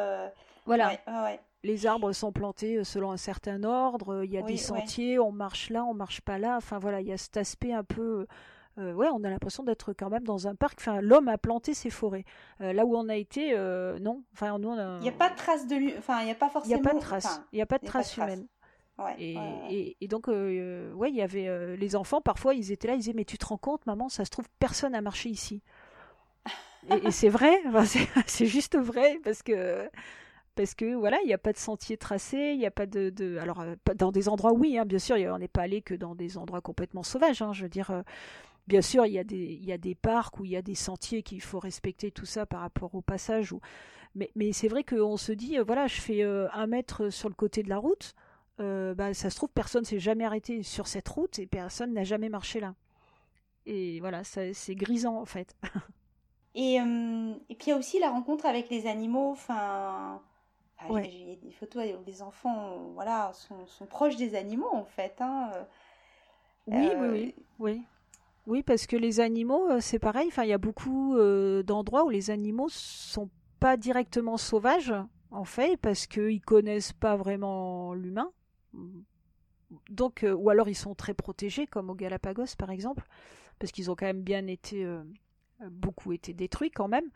Voilà. 0.65 0.91
Les 1.63 1.85
arbres 1.85 2.11
sont 2.11 2.33
plantés 2.33 2.83
selon 2.83 3.11
un 3.11 3.17
certain 3.17 3.63
ordre. 3.63 4.23
Il 4.23 4.31
y 4.31 4.37
a 4.37 4.41
des 4.41 4.57
sentiers. 4.57 5.19
On 5.19 5.31
marche 5.31 5.69
là, 5.69 5.85
on 5.85 5.93
marche 5.93 6.21
pas 6.21 6.37
là. 6.37 6.57
Enfin 6.57 6.79
voilà, 6.79 7.01
il 7.01 7.07
y 7.07 7.13
a 7.13 7.17
cet 7.17 7.37
aspect 7.37 7.73
un 7.73 7.83
peu 7.83 8.25
euh, 8.79 8.93
ouais, 8.93 9.07
on 9.13 9.23
a 9.23 9.29
l'impression 9.29 9.63
d'être 9.63 9.93
quand 9.93 10.09
même 10.09 10.23
dans 10.23 10.47
un 10.47 10.55
parc. 10.55 10.79
Enfin, 10.79 11.01
l'homme 11.01 11.27
a 11.27 11.37
planté 11.37 11.73
ses 11.73 11.89
forêts. 11.89 12.25
Euh, 12.61 12.73
là 12.73 12.85
où 12.85 12.95
on 12.95 13.07
a 13.07 13.15
été, 13.15 13.53
euh, 13.53 13.99
non. 13.99 14.23
Enfin, 14.33 14.57
nous, 14.57 14.71
Il 14.73 14.99
n'y 14.99 15.09
a 15.09 15.11
pas 15.11 15.29
de 15.29 15.35
traces 15.35 15.67
de 15.67 15.75
lui. 15.75 15.93
Enfin, 15.97 16.21
il 16.21 16.25
n'y 16.25 16.31
a 16.31 16.35
pas 16.35 16.49
forcément. 16.49 16.75
Il 16.75 16.81
n'y 16.81 16.87
a 16.87 16.91
pas 16.91 16.95
de 16.95 17.01
traces. 17.01 17.41
il 17.51 17.55
n'y 17.57 17.61
a 17.61 17.65
pas 17.65 17.77
de 17.77 17.85
traces 17.85 18.17
humaines. 18.17 18.47
et, 19.19 19.97
et, 20.01 20.07
donc, 20.07 20.27
ouais, 20.27 21.09
il 21.09 21.15
y 21.15 21.21
avait 21.21 21.77
les 21.77 21.95
enfants. 21.95 22.21
Parfois, 22.21 22.55
ils 22.55 22.71
étaient 22.71 22.87
là. 22.87 22.95
Ils 22.95 22.99
disaient, 22.99 23.13
mais 23.13 23.25
tu 23.25 23.37
te 23.37 23.45
rends 23.45 23.57
compte, 23.57 23.85
maman, 23.85 24.09
ça 24.09 24.25
se 24.25 24.31
trouve, 24.31 24.47
personne 24.59 24.93
n'a 24.93 25.01
marché 25.01 25.29
ici. 25.29 25.61
Et, 26.89 27.11
c'est 27.11 27.29
vrai. 27.29 27.61
c'est 28.27 28.45
juste 28.45 28.77
vrai 28.77 29.19
parce 29.23 29.43
que 29.43 29.89
parce 30.55 30.75
que 30.75 30.93
voilà, 30.93 31.17
il 31.23 31.27
n'y 31.27 31.33
a 31.33 31.39
pas 31.39 31.51
de 31.51 31.57
sentier 31.57 31.97
tracé, 31.97 32.51
il 32.53 32.59
n'y 32.59 32.65
a 32.65 32.71
pas 32.71 32.85
de, 32.85 33.09
de, 33.09 33.37
alors 33.37 33.65
dans 33.95 34.11
des 34.11 34.29
endroits 34.29 34.53
oui, 34.53 34.77
hein, 34.77 34.85
bien 34.85 34.99
sûr, 34.99 35.15
on 35.15 35.39
n'est 35.39 35.47
pas 35.47 35.63
allé 35.63 35.81
que 35.81 35.95
dans 35.95 36.13
des 36.13 36.37
endroits 36.37 36.61
complètement 36.61 37.01
sauvages. 37.01 37.41
Hein, 37.41 37.53
je 37.53 37.63
veux 37.63 37.69
dire, 37.69 38.03
Bien 38.67 38.81
sûr, 38.81 39.05
il 39.05 39.11
y, 39.11 39.19
a 39.19 39.25
des, 39.25 39.35
il 39.35 39.65
y 39.65 39.73
a 39.73 39.77
des 39.77 39.93
parcs 39.93 40.39
où 40.39 40.45
il 40.45 40.51
y 40.51 40.55
a 40.55 40.61
des 40.61 40.75
sentiers 40.75 41.21
qu'il 41.21 41.41
faut 41.41 41.59
respecter, 41.59 42.11
tout 42.11 42.25
ça 42.25 42.45
par 42.45 42.61
rapport 42.61 42.95
au 42.95 43.01
passage. 43.01 43.53
Mais, 44.15 44.31
mais 44.35 44.53
c'est 44.53 44.69
vrai 44.69 44.83
qu'on 44.83 45.17
se 45.17 45.33
dit, 45.33 45.57
euh, 45.57 45.63
voilà, 45.63 45.87
je 45.87 45.99
fais 45.99 46.23
euh, 46.23 46.47
un 46.53 46.67
mètre 46.67 47.09
sur 47.09 47.27
le 47.27 47.35
côté 47.35 47.61
de 47.61 47.69
la 47.69 47.77
route, 47.77 48.15
euh, 48.61 48.93
bah, 48.93 49.13
ça 49.13 49.29
se 49.29 49.35
trouve, 49.35 49.49
personne 49.49 49.83
s'est 49.83 49.99
jamais 49.99 50.23
arrêté 50.23 50.63
sur 50.63 50.87
cette 50.87 51.09
route 51.09 51.39
et 51.39 51.47
personne 51.47 51.93
n'a 51.93 52.03
jamais 52.03 52.29
marché 52.29 52.59
là. 52.59 52.75
Et 53.65 53.99
voilà, 53.99 54.23
c'est 54.23 54.75
grisant 54.75 55.19
en 55.19 55.25
fait. 55.25 55.55
et, 56.55 56.75
et 56.75 57.55
puis 57.55 57.67
il 57.67 57.69
y 57.69 57.71
a 57.71 57.77
aussi 57.77 57.99
la 57.99 58.09
rencontre 58.09 58.45
avec 58.45 58.69
les 58.69 58.87
animaux, 58.87 59.31
enfin... 59.31 60.21
J'ai 60.89 61.39
des 61.41 61.51
photos 61.51 61.85
où 61.97 62.03
les 62.05 62.21
enfants 62.21 62.91
voilà, 62.93 63.31
sont, 63.31 63.65
sont, 63.67 63.85
proches 63.85 64.17
des 64.17 64.35
animaux 64.35 64.67
en 64.73 64.83
fait. 64.83 65.15
Hein. 65.21 65.49
Oui, 66.67 66.89
oui, 66.99 67.07
oui, 67.09 67.35
oui. 67.59 67.83
Oui, 68.45 68.61
parce 68.61 68.87
que 68.87 68.97
les 68.97 69.19
animaux, 69.19 69.69
euh, 69.69 69.79
c'est 69.79 69.99
pareil. 69.99 70.27
Enfin, 70.27 70.43
il 70.43 70.49
y 70.49 70.53
a 70.53 70.57
beaucoup 70.57 71.15
euh, 71.15 71.63
d'endroits 71.63 72.03
où 72.03 72.09
les 72.09 72.29
animaux 72.29 72.67
sont 72.69 73.29
pas 73.59 73.77
directement 73.77 74.37
sauvages, 74.37 74.93
en 75.31 75.45
fait, 75.45 75.77
parce 75.77 76.07
qu'ils 76.07 76.41
connaissent 76.41 76.93
pas 76.93 77.15
vraiment 77.15 77.93
l'humain. 77.93 78.31
Donc, 79.89 80.23
euh, 80.23 80.33
ou 80.33 80.49
alors 80.49 80.67
ils 80.67 80.75
sont 80.75 80.93
très 80.93 81.13
protégés, 81.13 81.67
comme 81.67 81.89
au 81.89 81.95
Galapagos, 81.95 82.55
par 82.57 82.69
exemple, 82.69 83.07
parce 83.59 83.71
qu'ils 83.71 83.89
ont 83.89 83.95
quand 83.95 84.05
même 84.05 84.23
bien 84.23 84.47
été, 84.47 84.85
beaucoup 85.71 86.13
été 86.13 86.33
détruits 86.33 86.71
quand 86.71 86.87
même. 86.87 87.09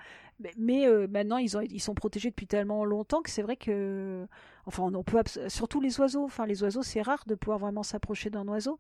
Mais, 0.58 0.88
maintenant, 1.08 1.38
ils, 1.38 1.58
ont, 1.58 1.62
ils 1.62 1.82
sont 1.82 1.96
protégés 1.96 2.30
depuis 2.30 2.48
tellement 2.48 2.86
longtemps 2.86 3.22
que 3.22 3.30
c'est 3.30 3.42
vrai 3.42 3.56
que, 3.56 4.28
enfin, 4.66 4.84
on 4.84 5.04
peut 5.04 5.22
surtout 5.48 5.82
les 5.82 6.00
oiseaux. 6.00 6.24
Enfin, 6.24 6.46
les 6.46 6.64
oiseaux, 6.64 6.84
c'est 6.84 7.02
rare 7.02 7.24
de 7.26 7.36
pouvoir 7.36 7.60
vraiment 7.60 7.84
s'approcher 7.84 8.30
d'un 8.30 8.48
oiseau. 8.48 8.80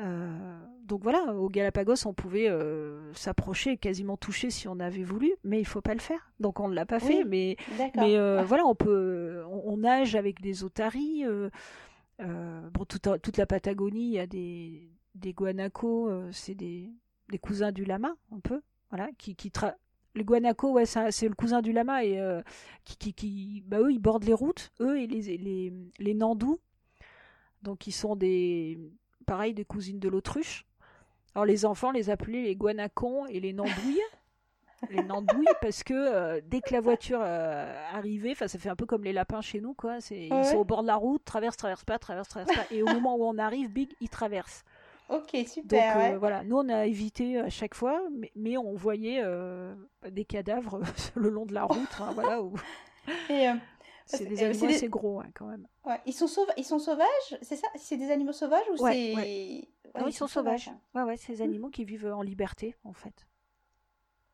Euh, 0.00 0.58
donc 0.86 1.02
voilà, 1.02 1.34
au 1.34 1.48
Galapagos, 1.48 2.06
on 2.06 2.14
pouvait 2.14 2.48
euh, 2.48 3.12
s'approcher, 3.14 3.76
quasiment 3.76 4.16
toucher 4.16 4.50
si 4.50 4.66
on 4.66 4.80
avait 4.80 5.04
voulu, 5.04 5.32
mais 5.44 5.60
il 5.60 5.64
faut 5.64 5.80
pas 5.80 5.94
le 5.94 6.00
faire. 6.00 6.32
Donc 6.40 6.60
on 6.60 6.68
ne 6.68 6.74
l'a 6.74 6.86
pas 6.86 6.98
fait, 6.98 7.24
mais, 7.24 7.56
mais 7.96 8.16
euh, 8.16 8.42
voilà, 8.44 8.66
on 8.66 8.74
peut, 8.74 9.42
on, 9.48 9.76
nage 9.78 10.16
avec 10.16 10.40
des 10.40 10.64
otaries. 10.64 11.24
bon, 12.18 12.84
toute, 12.84 13.36
la 13.36 13.46
Patagonie, 13.46 14.06
il 14.06 14.12
y 14.12 14.18
a 14.18 14.26
des, 14.26 14.90
des 15.14 15.32
guanacos, 15.32 16.10
c'est 16.32 16.54
des, 16.54 16.90
des, 17.30 17.38
cousins 17.38 17.72
du 17.72 17.84
lama, 17.84 18.14
un 18.32 18.40
peu, 18.40 18.62
voilà, 18.94 19.10
qui, 19.18 19.34
qui 19.34 19.50
les 20.14 20.22
guanacos, 20.22 20.70
ouais, 20.70 20.86
c'est 20.86 21.28
le 21.28 21.34
cousin 21.34 21.60
du 21.62 21.72
lama 21.72 22.04
et 22.04 22.20
qui, 22.84 22.96
qui, 22.96 23.12
qui, 23.12 23.64
bah 23.66 23.80
eux, 23.80 23.90
ils 23.90 23.98
bordent 23.98 24.22
les 24.22 24.32
routes, 24.32 24.70
eux 24.80 25.00
et 25.00 25.08
les, 25.08 25.36
les, 25.36 25.72
les 25.98 26.14
nandous. 26.14 26.60
Donc 27.62 27.88
ils 27.88 27.92
sont 27.92 28.14
des 28.14 28.78
pareil 29.26 29.52
des 29.52 29.64
cousines 29.64 29.98
de 29.98 30.08
l'autruche. 30.08 30.64
Alors 31.34 31.44
les 31.44 31.64
enfants 31.64 31.90
les 31.90 32.10
appelaient 32.10 32.42
les 32.42 32.54
guanacons 32.54 33.26
et 33.26 33.40
les 33.40 33.52
nandouilles. 33.52 34.00
les 34.90 35.02
nandouilles 35.02 35.46
parce 35.60 35.82
que 35.82 35.94
euh, 35.94 36.40
dès 36.46 36.60
que 36.60 36.72
la 36.72 36.80
voiture 36.80 37.20
euh, 37.20 37.74
arrivait, 37.92 38.32
enfin 38.32 38.46
ça 38.46 38.58
fait 38.58 38.68
un 38.68 38.76
peu 38.76 38.86
comme 38.86 39.02
les 39.02 39.14
lapins 39.14 39.40
chez 39.40 39.60
nous 39.60 39.74
quoi, 39.74 40.00
c'est 40.00 40.28
ils 40.28 40.44
sont 40.44 40.58
au 40.58 40.64
bord 40.64 40.82
de 40.82 40.88
la 40.88 40.96
route, 40.96 41.24
traversent, 41.24 41.56
traversent 41.56 41.84
pas, 41.84 41.98
traversent, 41.98 42.28
traversent 42.28 42.54
pas 42.54 42.66
et 42.70 42.82
au 42.82 42.86
moment 42.86 43.16
où 43.16 43.24
on 43.24 43.38
arrive, 43.38 43.70
big, 43.70 43.90
ils 44.00 44.10
traversent. 44.10 44.62
Ok, 45.10 45.36
super. 45.46 45.94
Donc 45.94 46.14
euh, 46.14 46.18
voilà, 46.18 46.44
nous 46.44 46.56
on 46.56 46.68
a 46.68 46.86
évité 46.86 47.38
à 47.38 47.50
chaque 47.50 47.74
fois, 47.74 48.00
mais, 48.34 48.56
on 48.56 48.74
voyait 48.74 49.22
des 50.10 50.24
cadavres 50.24 50.80
le 51.14 51.28
long 51.28 51.46
de 51.46 51.54
la 51.54 51.64
route, 51.64 52.00
hein, 52.00 52.10
voilà. 52.14 52.40
Et 53.30 53.48
c'est 54.06 54.26
des 54.26 54.42
animaux 54.42 54.66
assez 54.66 54.88
gros 54.88 55.20
hein, 55.20 55.28
quand 55.34 55.46
même. 55.46 55.66
Ils, 56.06 56.12
sont 56.12 56.28
ils 56.56 56.64
sont 56.64 56.78
sauvages, 56.78 57.38
c'est 57.42 57.56
ça? 57.56 57.68
C'est 57.76 57.96
des 57.96 58.10
animaux 58.10 58.32
sauvages 58.32 58.66
ou 58.72 58.76
c'est... 58.76 59.14
non, 59.98 60.06
ils, 60.06 60.12
sont, 60.12 60.26
sauvages. 60.26 60.70
Ouais, 60.94 61.02
ouais, 61.02 61.16
c'est 61.16 61.34
des 61.34 61.40
hmm. 61.40 61.48
animaux 61.48 61.68
qui 61.70 61.84
vivent 61.84 62.06
en 62.06 62.22
liberté 62.22 62.74
en 62.84 62.92
fait. 62.92 63.26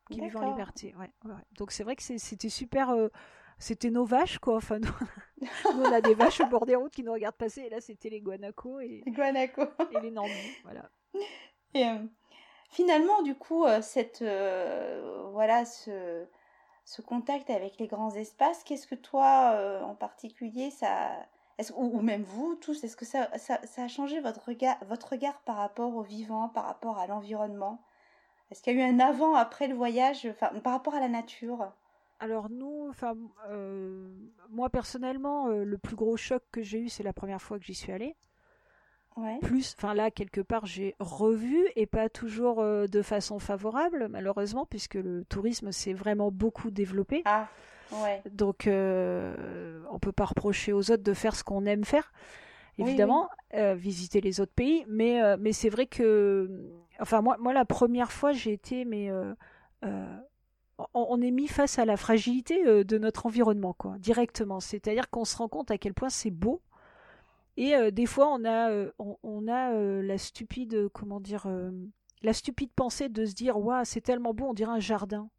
Qui 0.09 0.19
vivent 0.19 0.37
en 0.37 0.49
liberté, 0.49 0.93
ouais. 0.99 1.09
Donc 1.57 1.71
c'est 1.71 1.83
vrai 1.83 1.95
que 1.95 2.03
c'était 2.03 2.49
super... 2.49 2.89
Euh, 2.89 3.09
c'était 3.61 3.91
nos 3.91 4.05
vaches, 4.05 4.39
quoi. 4.39 4.57
Enfin, 4.57 4.79
nous, 4.79 5.47
on 5.75 5.91
a 5.91 6.01
des 6.01 6.15
vaches 6.15 6.41
au 6.41 6.47
bord 6.47 6.65
des 6.65 6.75
routes 6.75 6.93
qui 6.93 7.03
nous 7.03 7.13
regardent 7.13 7.35
passer. 7.35 7.61
Et 7.61 7.69
là, 7.69 7.79
c'était 7.79 8.09
les 8.09 8.19
guanacos 8.19 8.79
et, 8.79 9.03
les 9.05 9.11
guanacos. 9.11 9.67
et 9.91 9.99
les 10.01 10.11
nandous. 10.11 10.31
Voilà. 10.63 10.89
Et 11.73 11.85
euh, 11.85 11.99
finalement, 12.69 13.21
du 13.21 13.35
coup, 13.35 13.65
euh, 13.65 13.81
cette, 13.81 14.23
voilà, 15.31 15.63
ce, 15.65 16.25
contact 17.05 17.49
avec 17.49 17.77
les 17.79 17.87
grands 17.87 18.13
espaces, 18.15 18.63
qu'est-ce 18.63 18.87
que 18.87 18.95
toi, 18.95 19.81
en 19.83 19.95
particulier, 19.95 20.71
ça, 20.71 21.11
ou, 21.75 21.97
ou, 21.97 22.01
même 22.01 22.23
vous 22.23 22.55
tous, 22.55 22.83
est-ce 22.83 22.97
que 22.97 23.05
ça, 23.05 23.29
ça, 23.37 23.59
ça, 23.63 23.83
a 23.83 23.87
changé 23.87 24.19
votre 24.19 24.45
regard, 24.47 24.77
votre 24.87 25.09
regard 25.09 25.39
par 25.41 25.57
rapport 25.57 25.95
au 25.95 26.01
vivant, 26.01 26.49
par 26.49 26.65
rapport 26.65 26.97
à 26.97 27.07
l'environnement? 27.07 27.81
Est-ce 28.49 28.61
qu'il 28.61 28.77
y 28.77 28.81
a 28.81 28.85
eu 28.85 28.89
un 28.89 28.99
avant, 28.99 29.35
après 29.35 29.67
le 29.67 29.75
voyage, 29.75 30.27
enfin, 30.29 30.49
par 30.61 30.73
rapport 30.73 30.95
à 30.95 30.99
la 30.99 31.07
nature? 31.07 31.71
Alors 32.21 32.51
nous, 32.51 32.85
enfin 32.87 33.15
euh, 33.49 34.07
moi 34.51 34.69
personnellement, 34.69 35.47
euh, 35.47 35.65
le 35.65 35.77
plus 35.79 35.95
gros 35.95 36.17
choc 36.17 36.43
que 36.51 36.61
j'ai 36.61 36.79
eu, 36.79 36.87
c'est 36.87 37.01
la 37.01 37.13
première 37.13 37.41
fois 37.41 37.57
que 37.57 37.65
j'y 37.65 37.73
suis 37.73 37.91
allée. 37.91 38.15
Ouais. 39.17 39.39
Plus, 39.41 39.75
enfin 39.75 39.95
là 39.95 40.11
quelque 40.11 40.39
part 40.39 40.67
j'ai 40.67 40.95
revu 40.99 41.67
et 41.75 41.87
pas 41.87 42.09
toujours 42.09 42.61
euh, 42.61 42.85
de 42.85 43.01
façon 43.01 43.39
favorable 43.39 44.07
malheureusement 44.07 44.65
puisque 44.65 44.95
le 44.95 45.25
tourisme 45.25 45.71
s'est 45.71 45.93
vraiment 45.93 46.31
beaucoup 46.31 46.69
développé. 46.69 47.23
Ah 47.25 47.49
ouais. 47.91 48.21
Donc 48.31 48.67
on 48.67 49.99
peut 49.99 50.13
pas 50.13 50.25
reprocher 50.25 50.73
aux 50.73 50.91
autres 50.91 51.03
de 51.03 51.13
faire 51.13 51.35
ce 51.35 51.43
qu'on 51.43 51.65
aime 51.65 51.83
faire. 51.83 52.13
Évidemment, 52.77 53.29
visiter 53.75 54.21
les 54.21 54.39
autres 54.39 54.53
pays, 54.53 54.85
mais 54.87 55.19
mais 55.37 55.53
c'est 55.53 55.69
vrai 55.69 55.87
que, 55.87 56.71
enfin 56.99 57.21
moi 57.21 57.35
moi 57.39 57.51
la 57.51 57.65
première 57.65 58.11
fois 58.11 58.31
j'ai 58.31 58.53
été 58.53 58.85
mais 58.85 59.09
on, 60.93 61.21
est 61.21 61.31
mis 61.31 61.47
face 61.47 61.79
à 61.79 61.85
la 61.85 61.97
fragilité 61.97 62.65
euh, 62.65 62.83
de 62.83 62.97
notre 62.97 63.25
environnement, 63.25 63.73
quoi, 63.73 63.97
directement. 63.99 64.59
C'est-à-dire 64.59 65.09
qu'on 65.09 65.25
se 65.25 65.37
rend 65.37 65.47
compte 65.47 65.71
à 65.71 65.77
quel 65.77 65.93
point 65.93 66.09
c'est 66.09 66.31
beau. 66.31 66.61
Et 67.57 67.75
euh, 67.75 67.91
des 67.91 68.05
fois, 68.05 68.29
on 68.29 68.45
a, 68.45 68.71
euh, 68.71 70.01
la 70.01 70.17
stupide, 70.17 70.89
comment 70.89 71.19
dire, 71.19 71.47
la 72.21 72.33
stupide 72.33 72.71
pensée 72.75 73.09
de 73.09 73.25
se 73.25 73.33
dire, 73.33 73.57
waouh, 73.57 73.83
c'est 73.85 74.01
tellement 74.01 74.33
beau, 74.33 74.45
on 74.45 74.53
dirait 74.53 74.71
un 74.71 74.79
jardin. 74.79 75.29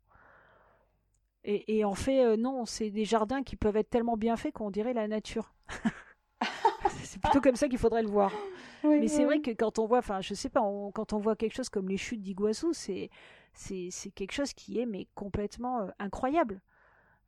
Et, 1.44 1.84
en 1.84 1.94
fait, 1.94 2.36
non, 2.36 2.66
c'est 2.66 2.90
des 2.90 3.04
jardins 3.04 3.42
qui 3.42 3.56
peuvent 3.56 3.76
être 3.76 3.90
tellement 3.90 4.16
bien 4.16 4.36
faits 4.36 4.54
qu'on 4.54 4.70
dirait 4.70 4.92
la 4.94 5.08
nature. 5.08 5.52
c'est 7.12 7.20
plutôt 7.20 7.42
comme 7.42 7.56
ça 7.56 7.68
qu'il 7.68 7.76
faudrait 7.76 8.02
le 8.02 8.08
voir. 8.08 8.32
Mais 8.84 9.06
c'est 9.06 9.26
vrai 9.26 9.40
que 9.42 9.50
quand 9.50 9.78
on 9.78 9.84
voit, 9.84 9.98
enfin, 9.98 10.22
je 10.22 10.32
sais 10.32 10.48
pas, 10.48 10.62
quand 10.94 11.12
on 11.12 11.18
voit 11.18 11.36
quelque 11.36 11.54
chose 11.54 11.68
comme 11.68 11.88
les 11.88 11.98
chutes 11.98 12.22
d'Iguassou, 12.22 12.72
c'est 12.72 13.10
c'est 13.52 14.10
quelque 14.14 14.32
chose 14.32 14.54
qui 14.54 14.80
est 14.80 14.86
mais 14.86 15.06
complètement 15.14 15.82
euh, 15.82 15.88
incroyable. 15.98 16.62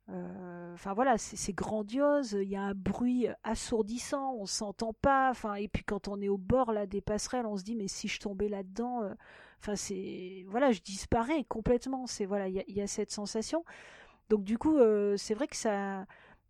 Euh, 0.09 0.73
enfin 0.73 0.93
voilà, 0.95 1.19
c'est 1.19 1.53
grandiose, 1.53 2.31
il 2.41 2.49
y 2.49 2.55
a 2.55 2.63
un 2.63 2.73
bruit 2.73 3.27
assourdissant, 3.43 4.33
on 4.33 4.47
s'entend 4.47 4.93
pas. 4.93 5.29
Enfin 5.29 5.53
et 5.53 5.67
puis 5.67 5.83
quand 5.83 6.07
on 6.07 6.19
est 6.19 6.29
au 6.29 6.39
bord 6.39 6.71
là 6.71 6.87
des 6.87 7.01
passerelles, 7.01 7.45
on 7.45 7.55
se 7.55 7.63
dit 7.63 7.75
mais 7.75 7.87
si 7.87 8.07
je 8.07 8.19
tombais 8.19 8.49
là-dedans, 8.49 9.03
euh, 9.03 9.13
enfin 9.59 9.75
c'est 9.75 10.45
voilà, 10.47 10.71
je 10.71 10.81
disparais 10.81 11.43
complètement. 11.43 12.07
C'est 12.07 12.25
voilà, 12.25 12.47
il 12.47 12.63
y, 12.67 12.81
a 12.81 12.87
cette 12.87 13.11
sensation. 13.11 13.63
Donc 14.29 14.43
du 14.43 14.57
coup, 14.57 14.79
c'est 15.17 15.35
vrai 15.35 15.45
que 15.47 15.55
ça, 15.55 16.07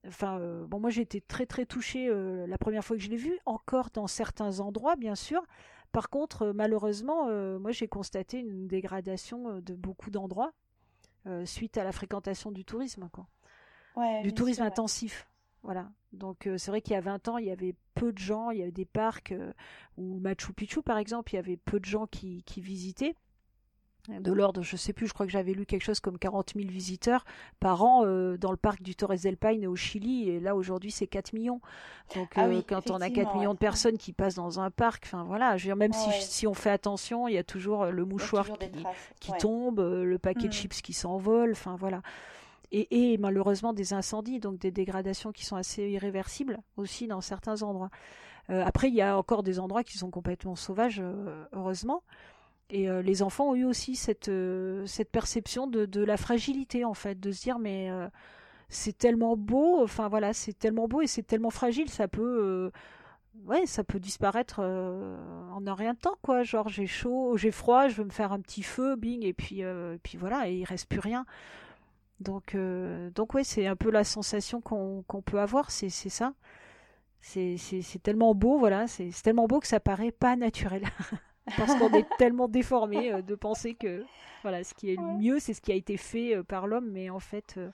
enfin 0.07 0.39
bon 0.67 0.79
moi 0.79 0.89
j'ai 0.89 1.01
été 1.01 1.21
très 1.21 1.45
très 1.45 1.65
touchée 1.65 2.07
la 2.47 2.57
première 2.57 2.83
fois 2.83 2.95
que 2.95 3.01
je 3.01 3.09
l'ai 3.09 3.17
vu, 3.17 3.39
encore 3.45 3.89
dans 3.93 4.07
certains 4.07 4.59
endroits 4.59 4.95
bien 4.95 5.15
sûr. 5.15 5.43
Par 5.95 6.09
contre, 6.09 6.41
euh, 6.41 6.53
malheureusement, 6.53 7.29
euh, 7.29 7.57
moi 7.57 7.71
j'ai 7.71 7.87
constaté 7.87 8.39
une 8.39 8.67
dégradation 8.67 9.47
euh, 9.47 9.61
de 9.61 9.73
beaucoup 9.75 10.11
d'endroits 10.11 10.51
suite 11.45 11.79
à 11.79 11.83
la 11.83 11.91
fréquentation 11.91 12.51
du 12.51 12.65
tourisme, 12.65 13.09
quoi. 13.11 13.25
du 14.21 14.31
tourisme 14.31 14.61
intensif. 14.61 15.27
Voilà. 15.63 15.89
Donc 16.13 16.47
c'est 16.57 16.69
vrai 16.69 16.81
qu'il 16.81 16.93
y 16.93 16.97
a 16.97 17.01
20 17.01 17.29
ans, 17.29 17.37
il 17.39 17.47
y 17.47 17.51
avait 17.51 17.73
peu 17.95 18.13
de 18.13 18.19
gens, 18.19 18.51
il 18.51 18.59
y 18.59 18.61
avait 18.61 18.71
des 18.71 18.85
parcs, 18.85 19.33
ou 19.97 20.19
Machu 20.19 20.53
Picchu 20.53 20.83
par 20.83 20.99
exemple, 20.99 21.33
il 21.33 21.37
y 21.37 21.39
avait 21.39 21.57
peu 21.57 21.79
de 21.79 21.85
gens 21.85 22.05
qui 22.05 22.43
visitaient 22.57 23.15
de 24.07 24.31
l'ordre, 24.31 24.61
je 24.61 24.75
sais 24.75 24.93
plus, 24.93 25.07
je 25.07 25.13
crois 25.13 25.25
que 25.25 25.31
j'avais 25.31 25.53
lu 25.53 25.65
quelque 25.65 25.83
chose 25.83 25.99
comme 25.99 26.17
40 26.17 26.53
000 26.55 26.67
visiteurs 26.69 27.25
par 27.59 27.83
an 27.83 28.03
euh, 28.05 28.37
dans 28.37 28.51
le 28.51 28.57
parc 28.57 28.81
du 28.81 28.95
Torres 28.95 29.17
del 29.23 29.37
Paine 29.37 29.65
au 29.67 29.75
Chili, 29.75 30.29
et 30.29 30.39
là 30.39 30.55
aujourd'hui 30.55 30.91
c'est 30.91 31.07
4 31.07 31.33
millions. 31.33 31.61
Donc 32.15 32.33
ah 32.35 32.45
euh, 32.45 32.61
quand 32.67 32.91
on 32.91 33.01
a 33.01 33.09
4 33.09 33.35
millions 33.35 33.53
de 33.53 33.59
personnes 33.59 33.97
qui 33.97 34.13
passent 34.13 34.35
dans 34.35 34.59
un 34.59 34.71
parc, 34.71 35.05
enfin 35.05 35.23
voilà, 35.23 35.57
je 35.57 35.63
veux 35.63 35.69
dire, 35.69 35.75
même 35.75 35.93
si, 35.93 36.09
si, 36.21 36.47
on 36.47 36.53
fait 36.53 36.69
attention, 36.69 37.27
il 37.27 37.33
y 37.33 37.37
a 37.37 37.43
toujours 37.43 37.83
euh, 37.83 37.91
le 37.91 38.05
mouchoir 38.05 38.47
qui, 39.19 39.31
tombe, 39.39 39.79
le 39.79 40.17
paquet 40.19 40.43
de 40.43 40.47
mm. 40.47 40.53
chips 40.53 40.81
qui 40.81 40.93
s'envole, 40.93 41.51
enfin 41.51 41.75
voilà. 41.75 42.01
Et, 42.71 43.13
et, 43.13 43.17
malheureusement 43.17 43.73
des 43.73 43.93
incendies, 43.93 44.39
donc 44.39 44.57
des 44.59 44.71
dégradations 44.71 45.31
qui 45.31 45.45
sont 45.45 45.55
assez 45.55 45.87
irréversibles 45.89 46.59
aussi 46.77 47.07
dans 47.07 47.21
certains 47.21 47.61
endroits. 47.61 47.89
après, 48.49 48.89
il 48.89 48.95
y 48.95 49.01
a 49.01 49.17
encore 49.17 49.43
des 49.43 49.59
endroits 49.59 49.83
qui 49.83 49.97
sont 49.97 50.09
complètement 50.09 50.55
sauvages, 50.55 51.01
heureusement. 51.53 52.03
Et 52.69 52.89
euh, 52.89 53.01
les 53.01 53.21
enfants 53.21 53.49
ont 53.51 53.55
eu 53.55 53.65
aussi 53.65 53.95
cette, 53.95 54.29
euh, 54.29 54.85
cette 54.87 55.11
perception 55.11 55.67
de, 55.67 55.85
de, 55.85 56.03
la 56.03 56.17
fragilité, 56.17 56.83
en 56.83 56.95
fait, 56.95 57.19
de 57.19 57.31
se 57.31 57.41
dire, 57.41 57.59
mais 57.59 57.91
euh, 57.91 58.07
c'est 58.69 58.97
tellement 58.97 59.37
beau, 59.37 59.83
enfin 59.83 60.07
voilà, 60.07 60.33
c'est 60.33 60.53
tellement 60.57 60.87
beau 60.87 61.01
et 61.01 61.07
c'est 61.07 61.23
tellement 61.23 61.51
fragile, 61.51 61.89
ça 61.89 62.07
peut, 62.07 62.71
ouais, 63.45 63.67
ça 63.67 63.83
peut 63.83 63.99
disparaître 63.99 64.59
en 64.61 65.67
un 65.67 65.75
rien 65.75 65.93
de 65.93 65.99
temps, 65.99 66.17
quoi. 66.23 66.43
Genre, 66.43 66.67
j'ai 66.69 66.87
chaud, 66.87 67.37
j'ai 67.37 67.51
froid, 67.51 67.87
je 67.87 67.97
veux 67.97 68.05
me 68.05 68.09
faire 68.11 68.31
un 68.31 68.39
petit 68.41 68.63
feu, 68.63 68.95
bing, 68.95 69.23
et 69.23 69.33
puis, 69.33 69.61
puis 70.03 70.17
voilà, 70.17 70.49
et 70.49 70.55
il 70.55 70.65
reste 70.65 70.89
plus 70.89 70.99
rien. 70.99 71.25
Donc, 72.19 72.57
donc 73.15 73.33
ouais, 73.35 73.43
c'est 73.43 73.67
un 73.67 73.75
peu 73.75 73.91
la 73.91 74.03
sensation 74.03 74.61
qu'on 74.61 75.03
qu'on 75.07 75.21
peut 75.21 75.39
avoir, 75.39 75.71
c'est 75.71 75.89
ça. 75.89 76.33
C'est 77.21 77.57
tellement 78.03 78.33
beau, 78.35 78.57
voilà, 78.59 78.87
c'est 78.87 79.11
tellement 79.23 79.47
beau 79.47 79.59
que 79.59 79.67
ça 79.67 79.79
paraît 79.79 80.11
pas 80.11 80.35
naturel. 80.35 80.83
parce 81.57 81.75
qu'on 81.75 81.91
est 81.93 82.07
tellement 82.17 82.47
déformé 82.47 83.11
euh, 83.11 83.21
de 83.21 83.35
penser 83.35 83.73
que 83.73 84.03
voilà, 84.41 84.63
ce 84.63 84.73
qui 84.73 84.91
est 84.91 84.95
le 84.95 85.17
mieux, 85.17 85.39
c'est 85.39 85.53
ce 85.53 85.61
qui 85.61 85.71
a 85.71 85.75
été 85.75 85.97
fait 85.97 86.35
euh, 86.35 86.43
par 86.43 86.67
l'homme, 86.67 86.89
mais 86.91 87.09
en 87.09 87.19
fait, 87.19 87.55
euh, 87.57 87.69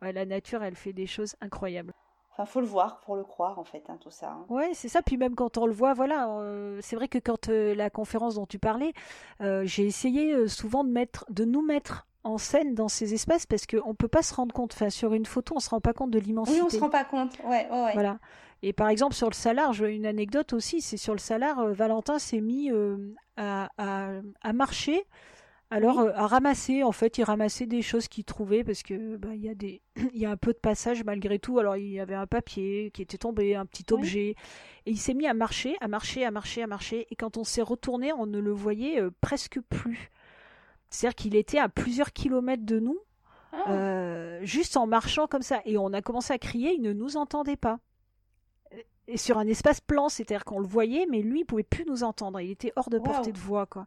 la 0.00 0.24
nature, 0.24 0.62
elle 0.62 0.74
fait 0.74 0.92
des 0.92 1.06
choses 1.06 1.36
incroyables. 1.40 1.92
Enfin, 2.32 2.46
faut 2.46 2.60
le 2.60 2.66
voir 2.66 3.00
pour 3.00 3.16
le 3.16 3.24
croire, 3.24 3.58
en 3.58 3.64
fait, 3.64 3.82
hein, 3.88 3.98
tout 4.00 4.10
ça. 4.10 4.30
Hein. 4.30 4.46
Ouais, 4.48 4.70
c'est 4.72 4.88
ça. 4.88 5.02
Puis 5.02 5.16
même 5.16 5.34
quand 5.34 5.58
on 5.58 5.66
le 5.66 5.72
voit, 5.72 5.92
voilà, 5.92 6.40
c'est 6.80 6.94
vrai 6.94 7.08
que 7.08 7.18
quand 7.18 7.48
la 7.48 7.90
conférence 7.90 8.36
dont 8.36 8.46
tu 8.46 8.60
parlais, 8.60 8.92
j'ai 9.40 9.84
essayé 9.84 10.46
souvent 10.46 10.84
de 10.84 10.90
mettre, 10.90 11.26
de 11.30 11.44
nous 11.44 11.62
mettre 11.62 12.06
en 12.24 12.38
scène 12.38 12.74
dans 12.74 12.88
ces 12.88 13.14
espaces 13.14 13.46
parce 13.46 13.66
qu'on 13.66 13.88
ne 13.88 13.94
peut 13.94 14.08
pas 14.08 14.22
se 14.22 14.34
rendre 14.34 14.54
compte. 14.54 14.72
Enfin, 14.74 14.90
sur 14.90 15.14
une 15.14 15.26
photo, 15.26 15.54
on 15.56 15.60
se 15.60 15.70
rend 15.70 15.80
pas 15.80 15.92
compte 15.92 16.10
de 16.10 16.18
l'immensité. 16.18 16.60
Oui, 16.60 16.66
on 16.66 16.70
se 16.70 16.78
rend 16.78 16.90
pas 16.90 17.04
compte. 17.04 17.36
Ouais, 17.44 17.68
ouais, 17.70 17.84
ouais. 17.84 17.92
Voilà. 17.94 18.18
Et 18.62 18.72
par 18.72 18.88
exemple, 18.88 19.14
sur 19.14 19.28
le 19.28 19.34
Salar, 19.34 19.72
je 19.72 19.84
une 19.84 20.06
anecdote 20.06 20.52
aussi, 20.52 20.80
c'est 20.80 20.96
sur 20.96 21.12
le 21.12 21.20
Salar, 21.20 21.60
euh, 21.60 21.72
Valentin 21.72 22.18
s'est 22.18 22.40
mis 22.40 22.72
euh, 22.72 22.96
à, 23.36 23.68
à, 23.78 24.52
marcher, 24.52 25.06
alors 25.70 26.00
euh, 26.00 26.10
à 26.16 26.26
ramasser, 26.26 26.82
en 26.82 26.90
fait, 26.90 27.18
il 27.18 27.22
ramassait 27.22 27.66
des 27.66 27.82
choses 27.82 28.08
qu'il 28.08 28.24
trouvait, 28.24 28.64
parce 28.64 28.82
que 28.82 29.16
bah, 29.16 29.28
il 29.32 29.44
y, 29.44 29.48
a 29.48 29.54
des, 29.54 29.80
il 30.12 30.20
y 30.20 30.26
a 30.26 30.30
un 30.32 30.36
peu 30.36 30.52
de 30.52 30.58
passage 30.58 31.04
malgré 31.04 31.38
tout, 31.38 31.60
alors 31.60 31.76
il 31.76 31.88
y 31.88 32.00
avait 32.00 32.16
un 32.16 32.26
papier 32.26 32.90
qui 32.92 33.02
était 33.02 33.18
tombé, 33.18 33.54
un 33.54 33.64
petit 33.64 33.84
objet, 33.92 34.34
et 34.86 34.90
il 34.90 34.98
s'est 34.98 35.14
mis 35.14 35.28
à 35.28 35.34
marcher, 35.34 35.76
à 35.80 35.86
marcher, 35.86 36.24
à 36.24 36.32
marcher, 36.32 36.62
à 36.62 36.66
marcher, 36.66 37.06
et 37.12 37.16
quand 37.16 37.36
on 37.36 37.44
s'est 37.44 37.62
retourné, 37.62 38.12
on 38.12 38.26
ne 38.26 38.40
le 38.40 38.52
voyait 38.52 39.00
presque 39.20 39.60
plus. 39.60 40.10
C'est-à-dire 40.90 41.14
qu'il 41.14 41.36
était 41.36 41.58
à 41.58 41.68
plusieurs 41.68 42.12
kilomètres 42.12 42.66
de 42.66 42.80
nous, 42.80 42.98
ah. 43.52 44.42
juste 44.42 44.76
en 44.76 44.88
marchant 44.88 45.28
comme 45.28 45.42
ça, 45.42 45.60
et 45.64 45.78
on 45.78 45.92
a 45.92 46.02
commencé 46.02 46.32
à 46.32 46.38
crier, 46.38 46.72
il 46.74 46.82
ne 46.82 46.92
nous 46.92 47.16
entendait 47.16 47.56
pas 47.56 47.78
et 49.08 49.16
sur 49.16 49.38
un 49.38 49.46
espace 49.46 49.80
plan, 49.80 50.08
c'est-à-dire 50.08 50.44
qu'on 50.44 50.60
le 50.60 50.66
voyait, 50.66 51.06
mais 51.10 51.22
lui, 51.22 51.40
il 51.40 51.44
pouvait 51.44 51.62
plus 51.62 51.84
nous 51.86 52.04
entendre. 52.04 52.40
Il 52.40 52.50
était 52.50 52.72
hors 52.76 52.90
de 52.90 52.98
portée 52.98 53.32
de 53.32 53.38
voix, 53.38 53.66
quoi. 53.66 53.86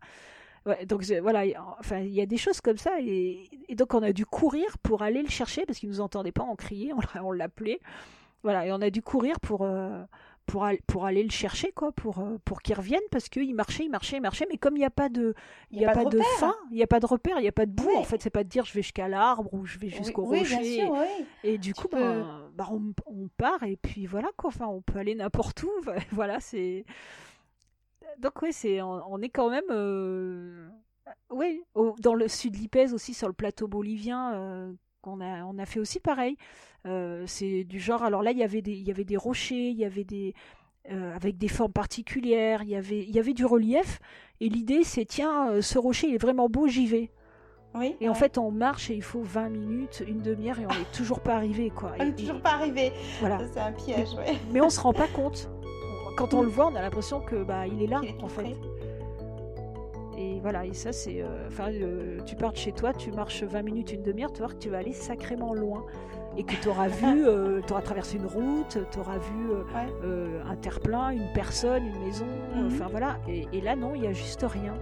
donc 0.86 1.04
voilà, 1.22 1.44
enfin 1.80 2.00
il 2.00 2.14
y 2.14 2.22
a 2.22 2.26
des 2.26 2.38
choses 2.38 2.60
comme 2.60 2.78
ça 2.78 3.00
et, 3.00 3.50
donc 3.76 3.94
on 3.94 4.04
a 4.04 4.12
dû 4.12 4.26
courir 4.26 4.78
pour 4.80 5.02
aller 5.02 5.22
le 5.22 5.30
chercher 5.30 5.66
parce 5.66 5.80
qu'il 5.80 5.90
nous 5.90 6.02
entendait 6.02 6.32
pas, 6.32 6.44
on 6.44 6.56
criait, 6.56 6.92
on, 7.24 7.32
l'appelait, 7.32 7.80
voilà 8.44 8.66
et 8.66 8.72
on 8.72 8.82
a 8.82 8.90
dû 8.90 9.02
courir 9.02 9.40
pour 9.40 9.62
euh, 9.62 10.04
pour, 10.46 10.68
pour 10.88 11.06
aller 11.06 11.24
le 11.24 11.30
chercher, 11.30 11.72
quoi, 11.72 11.92
pour, 11.92 12.20
euh, 12.20 12.38
pour 12.44 12.62
qu'il 12.62 12.76
revienne, 12.76 13.02
parce 13.10 13.30
qu'il 13.30 13.56
marchait, 13.56 13.86
il 13.86 13.90
marchait, 13.90 14.18
il 14.18 14.22
marchait, 14.22 14.46
mais 14.50 14.58
comme 14.58 14.76
il 14.76 14.80
n'y 14.80 14.86
a 14.86 14.90
pas 14.90 15.10
de, 15.10 15.34
il 15.72 15.80
y 15.80 15.86
a, 15.86 15.92
pas, 15.92 16.06
de, 16.06 16.20
fin, 16.38 16.56
il 16.72 16.76
n'y 16.76 16.84
a 16.84 16.88
pas 16.88 17.00
de 17.00 17.06
repère, 17.06 17.38
il 17.40 17.44
n'y 17.44 17.48
a 17.48 17.54
pas 17.54 17.66
de 17.66 17.72
bout, 17.72 17.96
en 17.96 18.04
fait, 18.04 18.22
c'est 18.22 18.30
pas 18.30 18.44
de 18.44 18.50
dire 18.50 18.66
je 18.66 18.74
vais 18.74 18.82
jusqu'à 18.82 19.08
l'arbre 19.08 19.54
ou 19.54 19.66
je 19.66 19.78
vais 19.80 19.90
jusqu'au 19.90 20.26
rocher. 20.26 20.90
et 21.44 21.58
du 21.58 21.74
coup, 21.74 21.88
ben, 21.88 22.50
on, 22.70 22.94
on, 23.06 23.28
part 23.38 23.64
et 23.64 23.78
puis 23.78 24.06
voilà, 24.06 24.30
quoi, 24.38 24.50
enfin, 24.50 24.68
on 24.68 24.82
peut 24.82 25.00
aller 25.00 25.16
n'importe 25.16 25.64
où, 25.64 25.72
voilà, 26.12 26.40
c'est. 26.40 26.86
Donc, 28.20 28.42
oui, 28.42 28.52
c'est, 28.52 28.82
on, 28.82 29.22
est 29.22 29.30
quand 29.30 29.50
même. 29.50 29.64
Euh... 29.70 30.68
Oui, 31.30 31.64
dans 32.00 32.14
le 32.14 32.28
sud 32.28 32.56
Lipèze 32.56 32.94
aussi, 32.94 33.14
sur 33.14 33.28
le 33.28 33.34
plateau 33.34 33.68
bolivien, 33.68 34.34
euh, 34.34 34.74
qu'on 35.02 35.22
a, 35.22 35.44
on 35.44 35.58
a 35.58 35.66
fait 35.66 35.80
aussi 35.80 36.00
pareil. 36.00 36.38
Euh, 36.86 37.24
c'est 37.28 37.64
du 37.64 37.80
genre, 37.80 38.04
alors 38.04 38.24
là, 38.24 38.32
il 38.32 38.38
y 38.38 38.44
avait 38.44 38.62
des, 38.62 38.74
il 38.74 38.88
y 38.88 38.92
avait 38.92 39.04
des 39.04 39.18
rochers, 39.18 39.70
il 39.70 39.78
y 39.78 39.86
avait 39.86 40.04
des, 40.04 40.34
euh, 40.92 41.16
avec 41.16 41.38
des 41.38 41.48
formes 41.48 41.72
particulières, 41.72 42.64
il 42.64 42.70
y 42.70 42.76
avait, 42.76 43.00
il 43.00 43.12
y 43.12 43.20
avait 43.20 43.34
du 43.34 43.46
relief. 43.46 44.00
Et 44.40 44.50
l'idée, 44.50 44.84
c'est 44.84 45.06
tiens, 45.06 45.52
euh, 45.52 45.62
ce 45.62 45.78
rocher, 45.78 46.08
il 46.08 46.16
est 46.16 46.22
vraiment 46.22 46.50
beau, 46.50 46.68
j'y 46.68 46.88
vais. 46.88 47.12
Oui, 47.74 47.96
et 48.02 48.10
en 48.10 48.14
fait, 48.14 48.38
on 48.38 48.52
marche 48.52 48.90
et 48.90 48.96
il 48.96 49.02
faut 49.02 49.22
20 49.22 49.50
minutes, 49.50 50.04
une 50.06 50.22
demi-heure 50.22 50.60
et 50.60 50.66
on 50.66 50.78
n'est 50.78 50.92
toujours 50.92 51.22
pas 51.22 51.36
arrivé. 51.36 51.70
Quoi. 51.70 51.94
On 52.00 52.06
n'est 52.06 52.16
toujours 52.16 52.42
pas 52.42 52.56
arrivé. 52.56 52.92
Voilà. 53.22 53.40
C'est 53.54 53.60
un 53.62 53.72
piège, 53.72 54.10
mais, 54.18 54.34
mais 54.52 54.60
on 54.60 54.70
se 54.70 54.82
rend 54.82 54.92
pas 54.92 55.08
compte. 55.08 55.50
Quand 56.18 56.34
on 56.34 56.42
le 56.42 56.50
voit, 56.50 56.68
on 56.68 56.76
a 56.76 56.82
l'impression 56.82 57.22
que 57.22 57.44
bah 57.44 57.66
il 57.68 57.82
est 57.82 57.88
là, 57.88 58.02
en 58.22 58.28
fait. 58.28 58.58
Et 60.22 60.40
voilà, 60.40 60.66
et 60.66 60.74
ça 60.74 60.92
c'est... 60.92 61.22
euh, 61.22 61.48
Enfin, 61.48 61.72
euh, 61.74 62.20
tu 62.26 62.36
pars 62.36 62.52
de 62.52 62.58
chez 62.58 62.72
toi, 62.74 62.94
tu 62.94 63.12
marches 63.12 63.42
20 63.44 63.62
minutes, 63.64 63.92
une 63.94 64.04
demi-heure, 64.04 64.32
tu 64.32 64.42
vas 64.42 64.46
voir 64.48 64.58
que 64.58 64.62
tu 64.64 64.70
vas 64.70 64.78
aller 64.78 64.94
sacrément 64.94 65.54
loin. 65.54 65.84
Et 66.38 66.44
que 66.44 66.54
tu 66.62 66.70
auras 66.70 66.88
vu, 67.02 67.26
tu 67.66 67.74
auras 67.74 67.82
traversé 67.82 68.18
une 68.18 68.26
route, 68.28 68.78
tu 68.92 69.00
auras 69.00 69.18
vu 69.18 69.50
euh, 69.52 69.64
Ouais. 69.74 69.88
euh, 70.04 70.42
un 70.50 70.56
terre-plein, 70.56 71.10
une 71.10 71.28
personne, 71.34 71.86
une 71.88 72.00
maison, 72.06 72.26
Mhm. 72.56 72.68
enfin 72.68 72.88
voilà. 72.90 73.18
Et, 73.28 73.48
et 73.52 73.62
là 73.62 73.76
non, 73.76 73.96
il 73.96 74.04
y 74.04 74.08
a 74.08 74.14
juste 74.14 74.44
rien. 74.48 74.74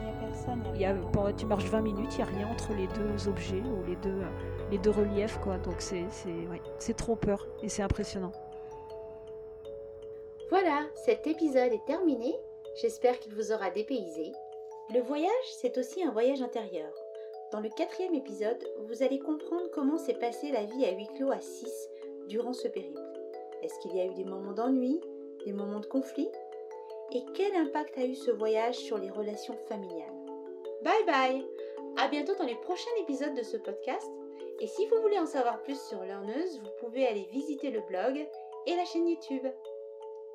Il 0.00 0.04
n'y 0.04 0.10
a 0.10 0.28
personne. 0.28 0.62
Y 0.76 0.84
a, 0.84 0.94
pendant- 1.12 1.32
tu 1.32 1.46
marches 1.46 1.64
20 1.66 1.80
minutes, 1.80 2.14
il 2.14 2.24
n'y 2.24 2.30
a 2.30 2.34
rien 2.36 2.48
entre 2.48 2.72
les 2.74 2.86
deux 2.88 3.28
objets 3.28 3.62
ou 3.62 3.86
les 3.88 3.96
deux, 3.96 4.20
les 4.72 4.78
deux 4.78 4.90
reliefs, 4.90 5.38
quoi. 5.40 5.58
Donc 5.58 5.76
c'est 5.78 6.04
c'est 6.10 6.28
ouais, 6.50 6.60
c'est 6.78 6.96
trompeur 6.96 7.46
et 7.62 7.68
c'est 7.68 7.82
impressionnant. 7.82 8.32
Voilà, 10.50 10.86
cet 11.06 11.26
épisode 11.26 11.72
est 11.72 11.84
terminé. 11.86 12.34
J'espère 12.80 13.18
qu'il 13.18 13.34
vous 13.34 13.52
aura 13.52 13.70
dépaysé. 13.70 14.32
Le 14.94 15.02
voyage, 15.02 15.30
c'est 15.52 15.76
aussi 15.76 16.02
un 16.02 16.10
voyage 16.10 16.40
intérieur. 16.40 16.90
Dans 17.52 17.60
le 17.60 17.68
quatrième 17.68 18.14
épisode, 18.14 18.66
vous 18.86 19.02
allez 19.02 19.18
comprendre 19.18 19.70
comment 19.70 19.98
s'est 19.98 20.14
passée 20.14 20.50
la 20.50 20.64
vie 20.64 20.86
à 20.86 20.92
huis 20.92 21.08
clos 21.14 21.30
à 21.30 21.40
6 21.40 21.90
durant 22.26 22.54
ce 22.54 22.68
périple. 22.68 22.98
Est-ce 23.62 23.78
qu'il 23.80 23.94
y 23.94 24.00
a 24.00 24.06
eu 24.06 24.14
des 24.14 24.24
moments 24.24 24.54
d'ennui, 24.54 24.98
des 25.44 25.52
moments 25.52 25.80
de 25.80 25.86
conflit? 25.86 26.30
Et 27.12 27.22
quel 27.34 27.54
impact 27.54 27.98
a 27.98 28.06
eu 28.06 28.14
ce 28.14 28.30
voyage 28.30 28.76
sur 28.76 28.96
les 28.96 29.10
relations 29.10 29.58
familiales? 29.68 30.08
Bye 30.82 31.04
bye 31.06 31.46
À 31.98 32.08
bientôt 32.08 32.34
dans 32.36 32.46
les 32.46 32.54
prochains 32.54 32.96
épisodes 33.02 33.34
de 33.34 33.42
ce 33.42 33.58
podcast. 33.58 34.10
Et 34.60 34.66
si 34.66 34.86
vous 34.86 35.02
voulez 35.02 35.18
en 35.18 35.26
savoir 35.26 35.62
plus 35.64 35.78
sur 35.78 36.02
Learneuse, 36.02 36.60
vous 36.60 36.86
pouvez 36.86 37.06
aller 37.06 37.28
visiter 37.30 37.70
le 37.70 37.82
blog 37.82 38.26
et 38.64 38.74
la 38.74 38.86
chaîne 38.86 39.06
YouTube. 39.06 39.46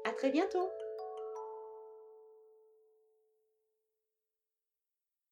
À 0.04 0.12
très 0.12 0.30
bientôt 0.30 0.70